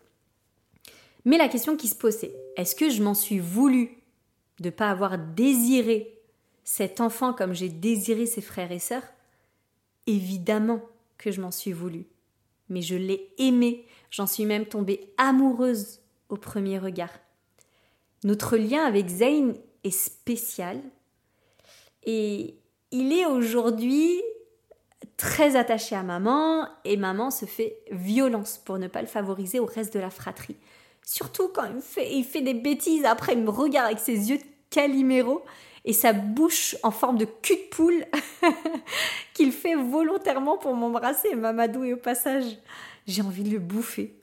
Mais 1.24 1.40
la 1.40 1.48
question 1.48 1.76
qui 1.76 1.88
se 1.88 1.96
posait, 1.96 2.36
est-ce 2.56 2.76
que 2.76 2.92
je 2.92 3.02
m'en 3.02 3.16
suis 3.16 3.40
voulu 3.40 3.98
de 4.60 4.66
ne 4.66 4.70
pas 4.72 4.90
avoir 4.90 5.18
désiré 5.18 6.20
cet 6.64 7.00
enfant 7.02 7.34
comme 7.34 7.54
j'ai 7.54 7.70
désiré 7.70 8.26
ses 8.26 8.42
frères 8.42 8.72
et 8.72 8.80
sœurs, 8.80 9.04
évidemment 10.08 10.82
que 11.18 11.32
je 11.32 11.42
m'en 11.42 11.52
suis 11.52 11.72
voulu. 11.72 12.06
Mais 12.70 12.82
je 12.82 12.96
l'ai 12.96 13.30
aimé, 13.38 13.86
j'en 14.10 14.28
suis 14.28 14.46
même 14.46 14.66
tombée 14.66 15.14
amoureuse 15.18 16.02
au 16.30 16.38
premier 16.38 16.80
regard. 16.80 17.12
Notre 18.24 18.58
lien 18.58 18.84
avec 18.84 19.08
Zayn 19.08 19.54
est 19.84 19.92
spécial 19.92 20.82
et 22.04 22.56
il 22.92 23.14
est 23.14 23.26
aujourd'hui 23.26 24.22
très 25.18 25.56
attaché 25.56 25.96
à 25.96 26.04
maman 26.04 26.68
et 26.84 26.98
maman 26.98 27.30
se 27.30 27.46
fait 27.46 27.78
violence 27.92 28.58
pour 28.58 28.80
ne 28.80 28.88
pas 28.88 29.02
le 29.02 29.08
favoriser 29.08 29.60
au 29.60 29.66
reste 29.66 29.94
de 29.94 30.00
la 30.00 30.10
fratrie. 30.10 30.58
Surtout 31.06 31.50
quand 31.50 31.66
il 31.74 31.82
fait, 31.82 32.14
il 32.14 32.24
fait 32.24 32.42
des 32.42 32.54
bêtises, 32.54 33.06
après 33.06 33.34
il 33.34 33.42
me 33.42 33.50
regarde 33.50 33.86
avec 33.88 34.00
ses 34.00 34.30
yeux 34.30 34.38
de 34.38 34.44
caliméro 34.70 35.44
et 35.86 35.94
sa 35.94 36.14
bouche 36.14 36.76
en 36.82 36.92
forme 36.92 37.18
de 37.18 37.26
cul 37.26 37.56
de 37.56 37.70
poule 37.70 38.06
qu'il 39.34 39.52
fait 39.52 39.76
volontairement 39.76 40.58
pour 40.58 40.74
m'embrasser, 40.74 41.36
Mamadou, 41.36 41.84
et 41.84 41.94
au 41.94 41.98
passage, 41.98 42.58
j'ai 43.08 43.22
envie 43.22 43.44
de 43.44 43.52
le 43.52 43.60
bouffer. 43.60 44.16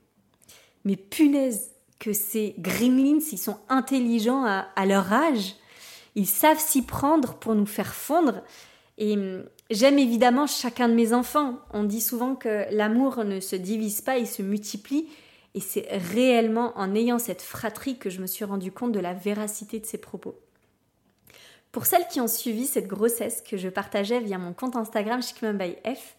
Mais 0.85 0.97
punaise, 0.97 1.73
que 2.03 2.13
ces 2.13 2.57
gremlins, 2.59 3.21
ils 3.31 3.39
sont 3.39 3.59
intelligents 3.69 4.45
à, 4.45 4.67
à 4.75 4.87
leur 4.87 5.13
âge, 5.13 5.55
ils 6.17 6.27
savent 6.27 6.59
s'y 6.59 6.83
prendre 6.83 7.35
pour 7.35 7.55
nous 7.55 7.65
faire 7.65 7.95
fondre. 7.95 8.43
Et 8.99 9.15
hum, 9.15 9.45
j'aime 9.71 10.01
évidemment 10.01 10.49
chacun 10.49 10.89
de 10.89 10.95
mes 10.95 11.13
enfants. 11.13 11.61
On 11.73 11.85
dit 11.85 12.01
souvent 12.01 12.35
que 12.35 12.67
l'amour 12.73 13.25
ne 13.25 13.39
se 13.39 13.55
divise 13.55 14.01
pas, 14.01 14.19
il 14.19 14.27
se 14.27 14.43
multiplie. 14.43 15.07
Et 15.55 15.61
c'est 15.61 15.87
réellement 15.91 16.73
en 16.77 16.95
ayant 16.95 17.19
cette 17.19 17.43
fratrie 17.43 17.99
que 17.99 18.11
je 18.11 18.21
me 18.21 18.27
suis 18.27 18.45
rendu 18.45 18.73
compte 18.73 18.93
de 18.93 19.01
la 19.01 19.13
véracité 19.13 19.81
de 19.81 19.87
ces 19.87 19.99
propos. 19.99 20.39
Pour 21.73 21.87
celles 21.87 22.07
qui 22.09 22.21
ont 22.21 22.29
suivi 22.29 22.67
cette 22.67 22.87
grossesse 22.87 23.43
que 23.43 23.57
je 23.57 23.69
partageais 23.69 24.21
via 24.21 24.39
mon 24.39 24.53
compte 24.53 24.77
Instagram 24.77 25.21
F, 25.23 26.17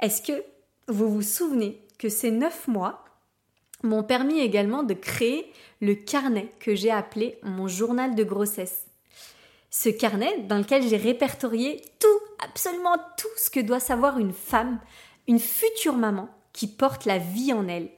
est-ce 0.00 0.22
que 0.22 0.44
vous 0.86 1.10
vous 1.10 1.22
souvenez 1.22 1.82
que 1.98 2.08
ces 2.08 2.30
neuf 2.30 2.68
mois 2.68 3.04
m'ont 3.82 4.02
permis 4.02 4.40
également 4.40 4.82
de 4.82 4.94
créer 4.94 5.52
le 5.80 5.94
carnet 5.94 6.52
que 6.58 6.74
j'ai 6.74 6.90
appelé 6.90 7.38
mon 7.42 7.68
journal 7.68 8.14
de 8.14 8.24
grossesse? 8.24 8.86
Ce 9.70 9.90
carnet 9.90 10.38
dans 10.48 10.58
lequel 10.58 10.82
j'ai 10.82 10.96
répertorié 10.96 11.82
tout, 12.00 12.20
absolument 12.42 12.96
tout 13.18 13.28
ce 13.36 13.50
que 13.50 13.60
doit 13.60 13.80
savoir 13.80 14.18
une 14.18 14.32
femme, 14.32 14.80
une 15.26 15.38
future 15.38 15.96
maman 15.96 16.30
qui 16.54 16.66
porte 16.66 17.04
la 17.04 17.18
vie 17.18 17.52
en 17.52 17.68
elle 17.68 17.90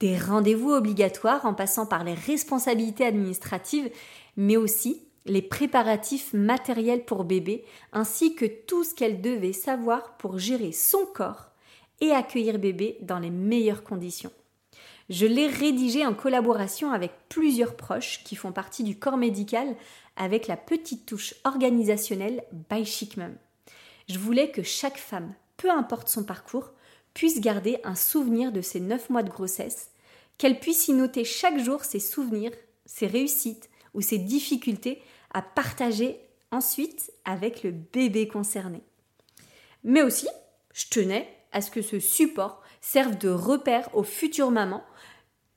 des 0.00 0.18
rendez-vous 0.18 0.72
obligatoires 0.72 1.46
en 1.46 1.54
passant 1.54 1.86
par 1.86 2.04
les 2.04 2.14
responsabilités 2.14 3.06
administratives, 3.06 3.90
mais 4.36 4.56
aussi 4.56 5.02
les 5.26 5.42
préparatifs 5.42 6.32
matériels 6.34 7.04
pour 7.04 7.24
bébé, 7.24 7.64
ainsi 7.92 8.34
que 8.34 8.44
tout 8.44 8.84
ce 8.84 8.94
qu'elle 8.94 9.20
devait 9.20 9.52
savoir 9.52 10.16
pour 10.16 10.38
gérer 10.38 10.72
son 10.72 11.06
corps 11.14 11.50
et 12.00 12.10
accueillir 12.10 12.58
bébé 12.58 12.98
dans 13.00 13.18
les 13.18 13.30
meilleures 13.30 13.84
conditions. 13.84 14.32
Je 15.10 15.26
l'ai 15.26 15.46
rédigé 15.46 16.06
en 16.06 16.14
collaboration 16.14 16.92
avec 16.92 17.12
plusieurs 17.28 17.76
proches 17.76 18.22
qui 18.24 18.36
font 18.36 18.52
partie 18.52 18.84
du 18.84 18.98
corps 18.98 19.16
médical 19.16 19.76
avec 20.16 20.46
la 20.46 20.56
petite 20.56 21.06
touche 21.06 21.34
organisationnelle 21.44 22.44
by 22.70 22.84
Chic 22.84 23.16
Je 24.08 24.18
voulais 24.18 24.50
que 24.50 24.62
chaque 24.62 24.98
femme, 24.98 25.34
peu 25.56 25.70
importe 25.70 26.08
son 26.08 26.24
parcours, 26.24 26.72
puisse 27.14 27.40
garder 27.40 27.78
un 27.84 27.94
souvenir 27.94 28.52
de 28.52 28.60
ses 28.60 28.80
neuf 28.80 29.08
mois 29.08 29.22
de 29.22 29.30
grossesse, 29.30 29.90
qu'elle 30.36 30.58
puisse 30.58 30.88
y 30.88 30.92
noter 30.92 31.24
chaque 31.24 31.58
jour 31.58 31.84
ses 31.84 32.00
souvenirs, 32.00 32.52
ses 32.86 33.06
réussites 33.06 33.70
ou 33.94 34.00
ses 34.00 34.18
difficultés 34.18 35.00
à 35.32 35.42
partager 35.42 36.20
ensuite 36.50 37.12
avec 37.24 37.62
le 37.62 37.70
bébé 37.70 38.28
concerné. 38.28 38.82
Mais 39.84 40.02
aussi, 40.02 40.28
je 40.72 40.86
tenais 40.90 41.28
à 41.52 41.60
ce 41.60 41.70
que 41.70 41.82
ce 41.82 42.00
support 42.00 42.62
serve 42.80 43.16
de 43.16 43.28
repère 43.28 43.88
aux 43.94 44.02
futures 44.02 44.50
mamans 44.50 44.84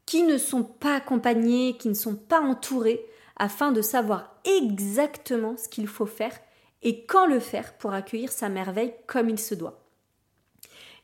qui 0.05 0.23
ne 0.23 0.37
sont 0.37 0.63
pas 0.63 0.95
accompagnées, 0.95 1.75
qui 1.77 1.89
ne 1.89 1.93
sont 1.93 2.15
pas 2.15 2.39
entourées, 2.39 3.05
afin 3.35 3.71
de 3.71 3.81
savoir 3.81 4.39
exactement 4.45 5.55
ce 5.57 5.69
qu'il 5.69 5.87
faut 5.87 6.05
faire 6.05 6.37
et 6.81 7.05
quand 7.05 7.27
le 7.27 7.39
faire 7.39 7.77
pour 7.77 7.93
accueillir 7.93 8.31
sa 8.31 8.49
merveille 8.49 8.93
comme 9.05 9.29
il 9.29 9.39
se 9.39 9.55
doit. 9.55 9.86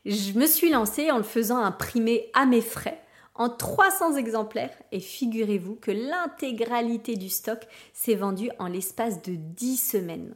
Je 0.04 0.38
me 0.38 0.46
suis 0.46 0.70
lancée 0.70 1.10
en 1.10 1.16
le 1.16 1.22
faisant 1.22 1.58
imprimer 1.58 2.30
à 2.34 2.44
mes 2.44 2.60
frais 2.60 3.00
en 3.34 3.48
300 3.48 4.16
exemplaires 4.16 4.76
et 4.92 5.00
figurez-vous 5.00 5.76
que 5.76 5.90
l'intégralité 5.90 7.16
du 7.16 7.28
stock 7.28 7.66
s'est 7.92 8.14
vendue 8.14 8.50
en 8.58 8.68
l'espace 8.68 9.22
de 9.22 9.34
10 9.34 9.76
semaines. 9.76 10.34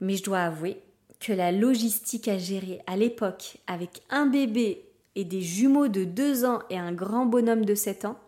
Mais 0.00 0.16
je 0.16 0.22
dois 0.22 0.40
avouer 0.40 0.80
que 1.20 1.32
la 1.32 1.50
logistique 1.50 2.28
à 2.28 2.38
gérer 2.38 2.80
à 2.86 2.96
l'époque 2.96 3.58
avec 3.66 4.02
un 4.10 4.26
bébé 4.26 4.88
et 5.16 5.24
des 5.24 5.40
jumeaux 5.40 5.88
de 5.88 6.04
2 6.04 6.44
ans 6.44 6.60
et 6.70 6.78
un 6.78 6.92
grand 6.92 7.26
bonhomme 7.26 7.64
de 7.64 7.74
7 7.74 8.04
ans, 8.04 8.18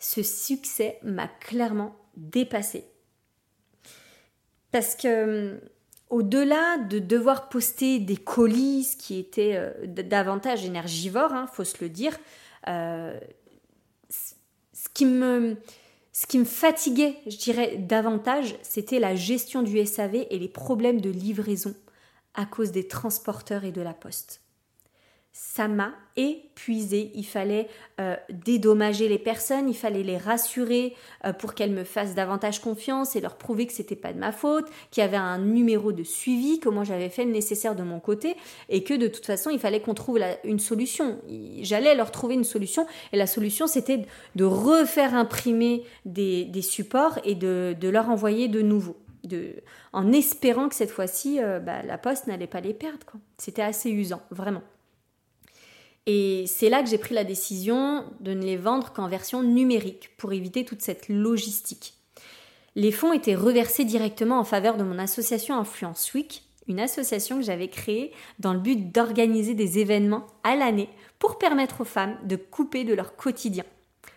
ce 0.00 0.22
succès 0.24 0.98
m'a 1.04 1.28
clairement 1.28 1.94
dépassé. 2.16 2.84
Parce 4.72 4.96
que 4.96 5.52
hum, 5.54 5.60
au-delà 6.10 6.78
de 6.78 6.98
devoir 6.98 7.48
poster 7.48 7.98
des 7.98 8.16
colis, 8.16 8.96
qui 8.98 9.18
étaient 9.18 9.56
euh, 9.56 9.72
davantage 9.86 10.64
énergivores, 10.64 11.30
il 11.30 11.36
hein, 11.36 11.46
faut 11.52 11.64
se 11.64 11.82
le 11.82 11.88
dire, 11.88 12.16
euh, 12.68 13.18
ce 14.10 14.34
ce 16.12 16.26
qui 16.26 16.38
me 16.38 16.44
fatiguait, 16.44 17.16
je 17.26 17.36
dirais, 17.36 17.76
davantage, 17.76 18.56
c'était 18.62 18.98
la 18.98 19.14
gestion 19.14 19.62
du 19.62 19.84
SAV 19.86 20.26
et 20.30 20.38
les 20.38 20.48
problèmes 20.48 21.00
de 21.00 21.10
livraison 21.10 21.74
à 22.34 22.44
cause 22.44 22.72
des 22.72 22.88
transporteurs 22.88 23.64
et 23.64 23.70
de 23.70 23.82
la 23.82 23.94
poste 23.94 24.40
ça 25.32 25.68
m'a 25.68 25.92
épuisé. 26.16 27.12
Il 27.14 27.24
fallait 27.24 27.68
euh, 28.00 28.16
dédommager 28.28 29.08
les 29.08 29.18
personnes, 29.18 29.68
il 29.68 29.76
fallait 29.76 30.02
les 30.02 30.16
rassurer 30.16 30.96
euh, 31.24 31.32
pour 31.32 31.54
qu'elles 31.54 31.70
me 31.70 31.84
fassent 31.84 32.14
davantage 32.14 32.60
confiance 32.60 33.14
et 33.14 33.20
leur 33.20 33.36
prouver 33.36 33.66
que 33.66 33.72
c'était 33.72 33.96
pas 33.96 34.12
de 34.12 34.18
ma 34.18 34.32
faute, 34.32 34.66
qu'il 34.90 35.00
y 35.00 35.04
avait 35.04 35.16
un 35.16 35.38
numéro 35.38 35.92
de 35.92 36.02
suivi, 36.02 36.58
que 36.58 36.68
moi 36.68 36.82
j'avais 36.82 37.08
fait 37.08 37.24
le 37.24 37.30
nécessaire 37.30 37.76
de 37.76 37.84
mon 37.84 38.00
côté 38.00 38.36
et 38.68 38.82
que 38.82 38.94
de 38.94 39.06
toute 39.06 39.26
façon 39.26 39.50
il 39.50 39.60
fallait 39.60 39.80
qu'on 39.80 39.94
trouve 39.94 40.18
une 40.44 40.58
solution. 40.58 41.18
J'allais 41.60 41.94
leur 41.94 42.10
trouver 42.10 42.34
une 42.34 42.44
solution 42.44 42.86
et 43.12 43.16
la 43.16 43.26
solution 43.26 43.68
c'était 43.68 44.06
de 44.34 44.44
refaire 44.44 45.14
imprimer 45.14 45.84
des, 46.04 46.50
supports 46.62 47.18
et 47.24 47.34
de, 47.34 47.76
leur 47.82 48.10
envoyer 48.10 48.48
de 48.48 48.60
nouveaux. 48.60 48.96
De, 49.24 49.54
en 49.92 50.12
espérant 50.12 50.68
que 50.68 50.74
cette 50.74 50.90
fois-ci, 50.90 51.40
euh, 51.40 51.58
bah, 51.58 51.82
la 51.82 51.98
poste 51.98 52.28
n'allait 52.28 52.46
pas 52.46 52.60
les 52.60 52.72
perdre. 52.72 53.06
C'était 53.36 53.62
assez 53.62 53.90
usant, 53.90 54.22
vraiment. 54.30 54.62
Et 56.10 56.46
c'est 56.46 56.70
là 56.70 56.82
que 56.82 56.88
j'ai 56.88 56.96
pris 56.96 57.14
la 57.14 57.22
décision 57.22 58.02
de 58.20 58.32
ne 58.32 58.42
les 58.42 58.56
vendre 58.56 58.94
qu'en 58.94 59.08
version 59.08 59.42
numérique 59.42 60.08
pour 60.16 60.32
éviter 60.32 60.64
toute 60.64 60.80
cette 60.80 61.10
logistique. 61.10 61.92
Les 62.76 62.92
fonds 62.92 63.12
étaient 63.12 63.34
reversés 63.34 63.84
directement 63.84 64.38
en 64.38 64.44
faveur 64.44 64.78
de 64.78 64.84
mon 64.84 64.98
association 64.98 65.58
Influence 65.58 66.14
Week, 66.14 66.44
une 66.66 66.80
association 66.80 67.36
que 67.36 67.44
j'avais 67.44 67.68
créée 67.68 68.12
dans 68.38 68.54
le 68.54 68.58
but 68.58 68.90
d'organiser 68.90 69.52
des 69.52 69.80
événements 69.80 70.26
à 70.44 70.56
l'année 70.56 70.88
pour 71.18 71.36
permettre 71.36 71.82
aux 71.82 71.84
femmes 71.84 72.16
de 72.24 72.36
couper 72.36 72.84
de 72.84 72.94
leur 72.94 73.14
quotidien. 73.14 73.64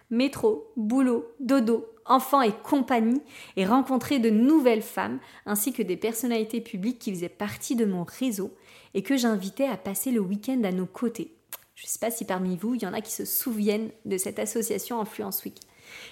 Métro, 0.09 0.71
boulot, 0.77 1.25
dodo, 1.41 1.87
enfants 2.05 2.41
et 2.41 2.53
compagnie, 2.63 3.21
et 3.57 3.65
rencontrer 3.65 4.19
de 4.19 4.29
nouvelles 4.29 4.81
femmes 4.81 5.19
ainsi 5.45 5.73
que 5.73 5.83
des 5.83 5.97
personnalités 5.97 6.61
publiques 6.61 6.99
qui 6.99 7.11
faisaient 7.11 7.27
partie 7.27 7.75
de 7.75 7.83
mon 7.83 8.05
réseau 8.05 8.55
et 8.93 9.03
que 9.03 9.17
j'invitais 9.17 9.67
à 9.67 9.75
passer 9.75 10.11
le 10.11 10.21
week-end 10.21 10.61
à 10.63 10.71
nos 10.71 10.85
côtés 10.85 11.35
je 11.75 11.85
ne 11.85 11.89
sais 11.89 11.99
pas 11.99 12.11
si 12.11 12.25
parmi 12.25 12.57
vous, 12.57 12.75
il 12.75 12.83
y 12.83 12.85
en 12.85 12.93
a 12.93 13.01
qui 13.01 13.11
se 13.11 13.25
souviennent 13.25 13.91
de 14.05 14.17
cette 14.17 14.39
association 14.39 14.99
Influence 14.99 15.43
Week. 15.43 15.57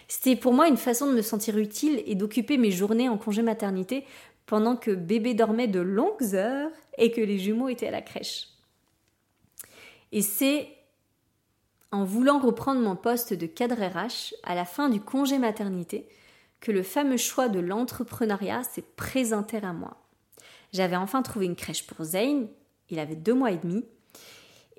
C'était 0.08 0.36
pour 0.36 0.54
moi 0.54 0.68
une 0.68 0.78
façon 0.78 1.08
de 1.08 1.14
me 1.14 1.22
sentir 1.22 1.58
utile 1.58 2.02
et 2.06 2.16
d'occuper 2.16 2.58
mes 2.58 2.72
journées 2.72 3.10
en 3.10 3.18
congé 3.18 3.42
maternité 3.42 4.06
pendant 4.46 4.76
que 4.76 4.92
bébé 4.92 5.34
dormait 5.34 5.68
de 5.68 5.80
longues 5.80 6.34
heures 6.34 6.72
et 6.98 7.12
que 7.12 7.22
les 7.22 7.38
jumeaux 7.38 7.70
étaient 7.70 7.88
à 7.88 7.92
la 7.92 8.02
crèche. 8.02 8.48
Et 10.12 10.22
c'est 10.22 10.68
en 11.92 12.04
voulant 12.04 12.40
reprendre 12.40 12.82
mon 12.82 12.96
poste 12.96 13.34
de 13.34 13.46
cadre 13.46 13.76
RH 13.76 14.34
à 14.44 14.56
la 14.56 14.66
fin 14.66 14.90
du 14.90 15.00
congé 15.00 15.38
maternité 15.38 16.08
que 16.60 16.72
le 16.72 16.84
fameux 16.84 17.18
choix 17.18 17.48
de 17.48 17.60
l'entrepreneuriat 17.60 18.64
s'est 18.64 18.86
présenté 18.96 19.58
à 19.58 19.74
moi. 19.74 19.98
J'avais 20.74 20.96
enfin 20.96 21.22
trouvé 21.22 21.46
une 21.46 21.56
crèche 21.56 21.88
pour 21.88 22.04
Zane, 22.04 22.48
il 22.90 23.00
avait 23.00 23.16
deux 23.16 23.34
mois 23.34 23.52
et 23.52 23.58
demi, 23.58 23.86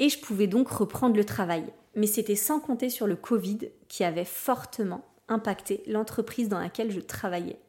et 0.00 0.08
je 0.08 0.18
pouvais 0.18 0.48
donc 0.48 0.68
reprendre 0.68 1.14
le 1.14 1.24
travail. 1.24 1.64
Mais 1.94 2.08
c'était 2.08 2.34
sans 2.34 2.58
compter 2.58 2.88
sur 2.88 3.06
le 3.06 3.14
Covid 3.14 3.70
qui 3.86 4.02
avait 4.02 4.24
fortement 4.24 5.04
impacté 5.28 5.84
l'entreprise 5.86 6.48
dans 6.48 6.58
laquelle 6.58 6.90
je 6.90 7.00
travaillais. 7.00 7.60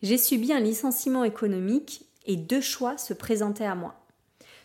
J'ai 0.00 0.18
subi 0.18 0.52
un 0.52 0.60
licenciement 0.60 1.24
économique 1.24 2.06
et 2.26 2.36
deux 2.36 2.60
choix 2.60 2.96
se 2.96 3.12
présentaient 3.12 3.66
à 3.66 3.74
moi. 3.74 3.96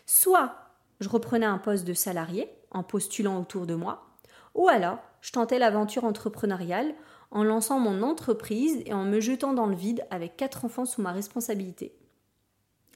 Soit 0.06 0.54
je 1.00 1.08
reprenais 1.08 1.46
un 1.46 1.58
poste 1.58 1.84
de 1.84 1.94
salarié 1.94 2.48
en 2.70 2.82
postulant 2.82 3.40
autour 3.40 3.66
de 3.66 3.74
moi, 3.74 4.06
ou 4.54 4.68
alors 4.68 4.98
je 5.20 5.32
tentais 5.32 5.58
l'aventure 5.58 6.04
entrepreneuriale 6.04 6.94
en 7.30 7.44
lançant 7.44 7.78
mon 7.78 8.02
entreprise 8.02 8.82
et 8.86 8.94
en 8.94 9.04
me 9.04 9.20
jetant 9.20 9.52
dans 9.52 9.66
le 9.66 9.76
vide 9.76 10.06
avec 10.10 10.36
quatre 10.36 10.64
enfants 10.64 10.86
sous 10.86 11.02
ma 11.02 11.12
responsabilité. 11.12 11.97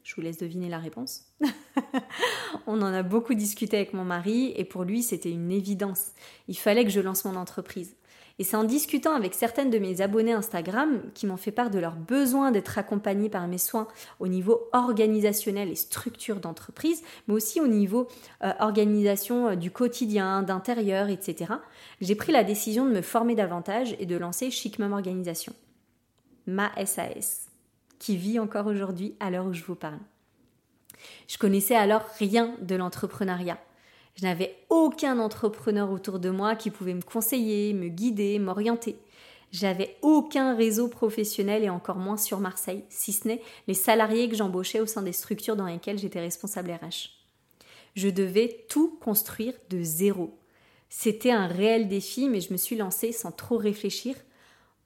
Je 0.02 0.14
vous 0.16 0.22
laisse 0.22 0.38
deviner 0.38 0.68
la 0.68 0.78
réponse. 0.78 1.26
On 2.66 2.82
en 2.82 2.92
a 2.92 3.02
beaucoup 3.02 3.34
discuté 3.34 3.76
avec 3.76 3.94
mon 3.94 4.04
mari 4.04 4.52
et 4.56 4.64
pour 4.64 4.84
lui 4.84 5.02
c'était 5.02 5.30
une 5.30 5.52
évidence. 5.52 6.10
Il 6.48 6.58
fallait 6.58 6.84
que 6.84 6.90
je 6.90 7.00
lance 7.00 7.24
mon 7.24 7.36
entreprise. 7.36 7.94
Et 8.38 8.44
c'est 8.44 8.56
en 8.56 8.64
discutant 8.64 9.14
avec 9.14 9.34
certaines 9.34 9.70
de 9.70 9.78
mes 9.78 10.00
abonnés 10.00 10.32
Instagram 10.32 11.02
qui 11.14 11.26
m'ont 11.26 11.36
fait 11.36 11.52
part 11.52 11.70
de 11.70 11.78
leur 11.78 11.94
besoin 11.94 12.50
d'être 12.50 12.78
accompagnés 12.78 13.28
par 13.28 13.46
mes 13.46 13.58
soins 13.58 13.86
au 14.20 14.26
niveau 14.26 14.68
organisationnel 14.72 15.70
et 15.70 15.76
structure 15.76 16.40
d'entreprise, 16.40 17.02
mais 17.28 17.34
aussi 17.34 17.60
au 17.60 17.68
niveau 17.68 18.08
euh, 18.42 18.52
organisation 18.58 19.48
euh, 19.48 19.54
du 19.54 19.70
quotidien, 19.70 20.42
d'intérieur, 20.42 21.08
etc. 21.08 21.52
J'ai 22.00 22.14
pris 22.14 22.32
la 22.32 22.42
décision 22.42 22.86
de 22.86 22.90
me 22.90 23.02
former 23.02 23.34
davantage 23.34 23.94
et 23.98 24.06
de 24.06 24.16
lancer 24.16 24.50
Chic 24.50 24.78
Mom 24.78 24.92
Organisation, 24.92 25.52
ma 26.46 26.72
SAS 26.84 27.51
qui 28.02 28.16
vit 28.16 28.40
encore 28.40 28.66
aujourd'hui 28.66 29.14
à 29.20 29.30
l'heure 29.30 29.46
où 29.46 29.52
je 29.52 29.62
vous 29.62 29.76
parle. 29.76 30.00
Je 31.28 31.38
connaissais 31.38 31.76
alors 31.76 32.02
rien 32.18 32.56
de 32.60 32.74
l'entrepreneuriat. 32.74 33.60
Je 34.16 34.24
n'avais 34.24 34.56
aucun 34.70 35.20
entrepreneur 35.20 35.88
autour 35.88 36.18
de 36.18 36.28
moi 36.28 36.56
qui 36.56 36.72
pouvait 36.72 36.94
me 36.94 37.02
conseiller, 37.02 37.72
me 37.72 37.86
guider, 37.86 38.40
m'orienter. 38.40 38.98
J'avais 39.52 39.98
aucun 40.02 40.56
réseau 40.56 40.88
professionnel 40.88 41.62
et 41.62 41.70
encore 41.70 41.98
moins 41.98 42.16
sur 42.16 42.40
Marseille, 42.40 42.84
si 42.88 43.12
ce 43.12 43.28
n'est 43.28 43.42
les 43.68 43.74
salariés 43.74 44.28
que 44.28 44.34
j'embauchais 44.34 44.80
au 44.80 44.86
sein 44.86 45.02
des 45.02 45.12
structures 45.12 45.54
dans 45.54 45.66
lesquelles 45.66 45.98
j'étais 45.98 46.20
responsable 46.20 46.72
RH. 46.72 47.10
Je 47.94 48.08
devais 48.08 48.64
tout 48.68 48.98
construire 49.00 49.54
de 49.70 49.80
zéro. 49.80 50.36
C'était 50.88 51.30
un 51.30 51.46
réel 51.46 51.86
défi, 51.86 52.28
mais 52.28 52.40
je 52.40 52.52
me 52.52 52.58
suis 52.58 52.76
lancée 52.76 53.12
sans 53.12 53.30
trop 53.30 53.58
réfléchir 53.58 54.16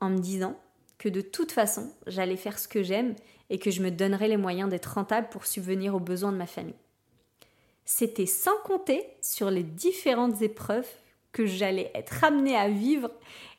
en 0.01 0.11
me 0.11 0.19
disant 0.19 0.59
que 0.99 1.09
de 1.09 1.21
toute 1.21 1.53
façon, 1.53 1.93
j'allais 2.07 2.37
faire 2.37 2.59
ce 2.59 2.69
que 2.69 2.83
j'aime 2.83 3.15
et 3.51 3.59
que 3.59 3.71
je 3.71 3.83
me 3.83 3.91
donnerais 3.91 4.29
les 4.29 4.37
moyens 4.37 4.71
d'être 4.71 4.95
rentable 4.95 5.29
pour 5.29 5.47
subvenir 5.47 5.95
aux 5.95 6.01
besoins 6.01 6.33
de 6.33 6.37
ma 6.37 6.47
famille. 6.47 6.75
C'était 7.85 8.27
sans 8.27 8.57
compter 8.65 9.07
sur 9.23 9.51
les 9.51 9.63
différentes 9.63 10.43
épreuves 10.43 10.89
que 11.33 11.47
j'allais 11.47 11.91
être 11.95 12.25
amenée 12.25 12.57
à 12.57 12.69
vivre 12.69 13.11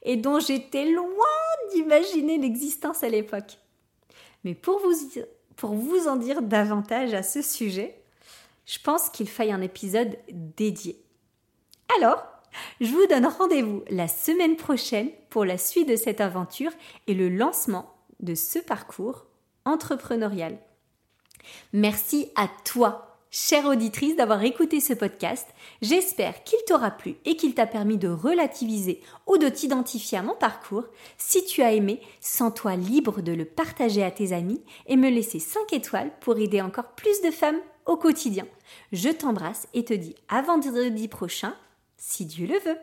et 0.03 0.17
dont 0.17 0.39
j'étais 0.39 0.85
loin 0.85 1.25
d'imaginer 1.73 2.37
l'existence 2.37 3.03
à 3.03 3.09
l'époque. 3.09 3.57
Mais 4.43 4.55
pour 4.55 4.79
vous, 4.79 4.93
pour 5.55 5.73
vous 5.73 6.07
en 6.07 6.15
dire 6.15 6.41
davantage 6.41 7.13
à 7.13 7.23
ce 7.23 7.41
sujet, 7.41 7.97
je 8.65 8.79
pense 8.79 9.09
qu'il 9.09 9.29
faille 9.29 9.51
un 9.51 9.61
épisode 9.61 10.17
dédié. 10.29 11.01
Alors, 11.97 12.25
je 12.81 12.91
vous 12.91 13.05
donne 13.07 13.25
rendez-vous 13.25 13.83
la 13.89 14.07
semaine 14.07 14.55
prochaine 14.55 15.09
pour 15.29 15.45
la 15.45 15.57
suite 15.57 15.87
de 15.87 15.95
cette 15.95 16.21
aventure 16.21 16.71
et 17.07 17.13
le 17.13 17.29
lancement 17.29 17.93
de 18.19 18.35
ce 18.35 18.59
parcours 18.59 19.25
entrepreneurial. 19.65 20.57
Merci 21.73 22.29
à 22.35 22.47
toi, 22.65 23.17
chère 23.29 23.65
auditrice, 23.65 24.15
d'avoir 24.15 24.43
écouté 24.43 24.79
ce 24.79 24.93
podcast. 24.93 25.47
J'espère 25.81 26.43
qu'il 26.43 26.59
t'aura 26.67 26.91
plu 26.91 27.15
et 27.25 27.35
qu'il 27.35 27.53
t'a 27.53 27.67
permis 27.67 27.97
de 27.97 28.09
relativiser 28.09 29.01
ou 29.27 29.37
de 29.37 29.49
t'identifier 29.49 30.17
à 30.17 30.23
mon 30.23 30.35
parcours. 30.35 30.85
Si 31.17 31.45
tu 31.45 31.61
as 31.61 31.73
aimé, 31.73 32.01
sens-toi 32.21 32.75
libre 32.75 33.21
de 33.21 33.33
le 33.33 33.45
partager 33.45 34.03
à 34.03 34.11
tes 34.11 34.33
amis 34.33 34.61
et 34.87 34.97
me 34.97 35.09
laisser 35.09 35.39
5 35.39 35.73
étoiles 35.73 36.11
pour 36.21 36.37
aider 36.37 36.61
encore 36.61 36.95
plus 36.95 37.21
de 37.21 37.31
femmes 37.31 37.59
au 37.85 37.97
quotidien. 37.97 38.45
Je 38.91 39.09
t'embrasse 39.09 39.67
et 39.73 39.85
te 39.85 39.93
dis 39.93 40.15
à 40.27 40.41
vendredi 40.41 41.07
prochain 41.07 41.53
si 41.97 42.25
Dieu 42.25 42.47
le 42.47 42.59
veut. 42.59 42.79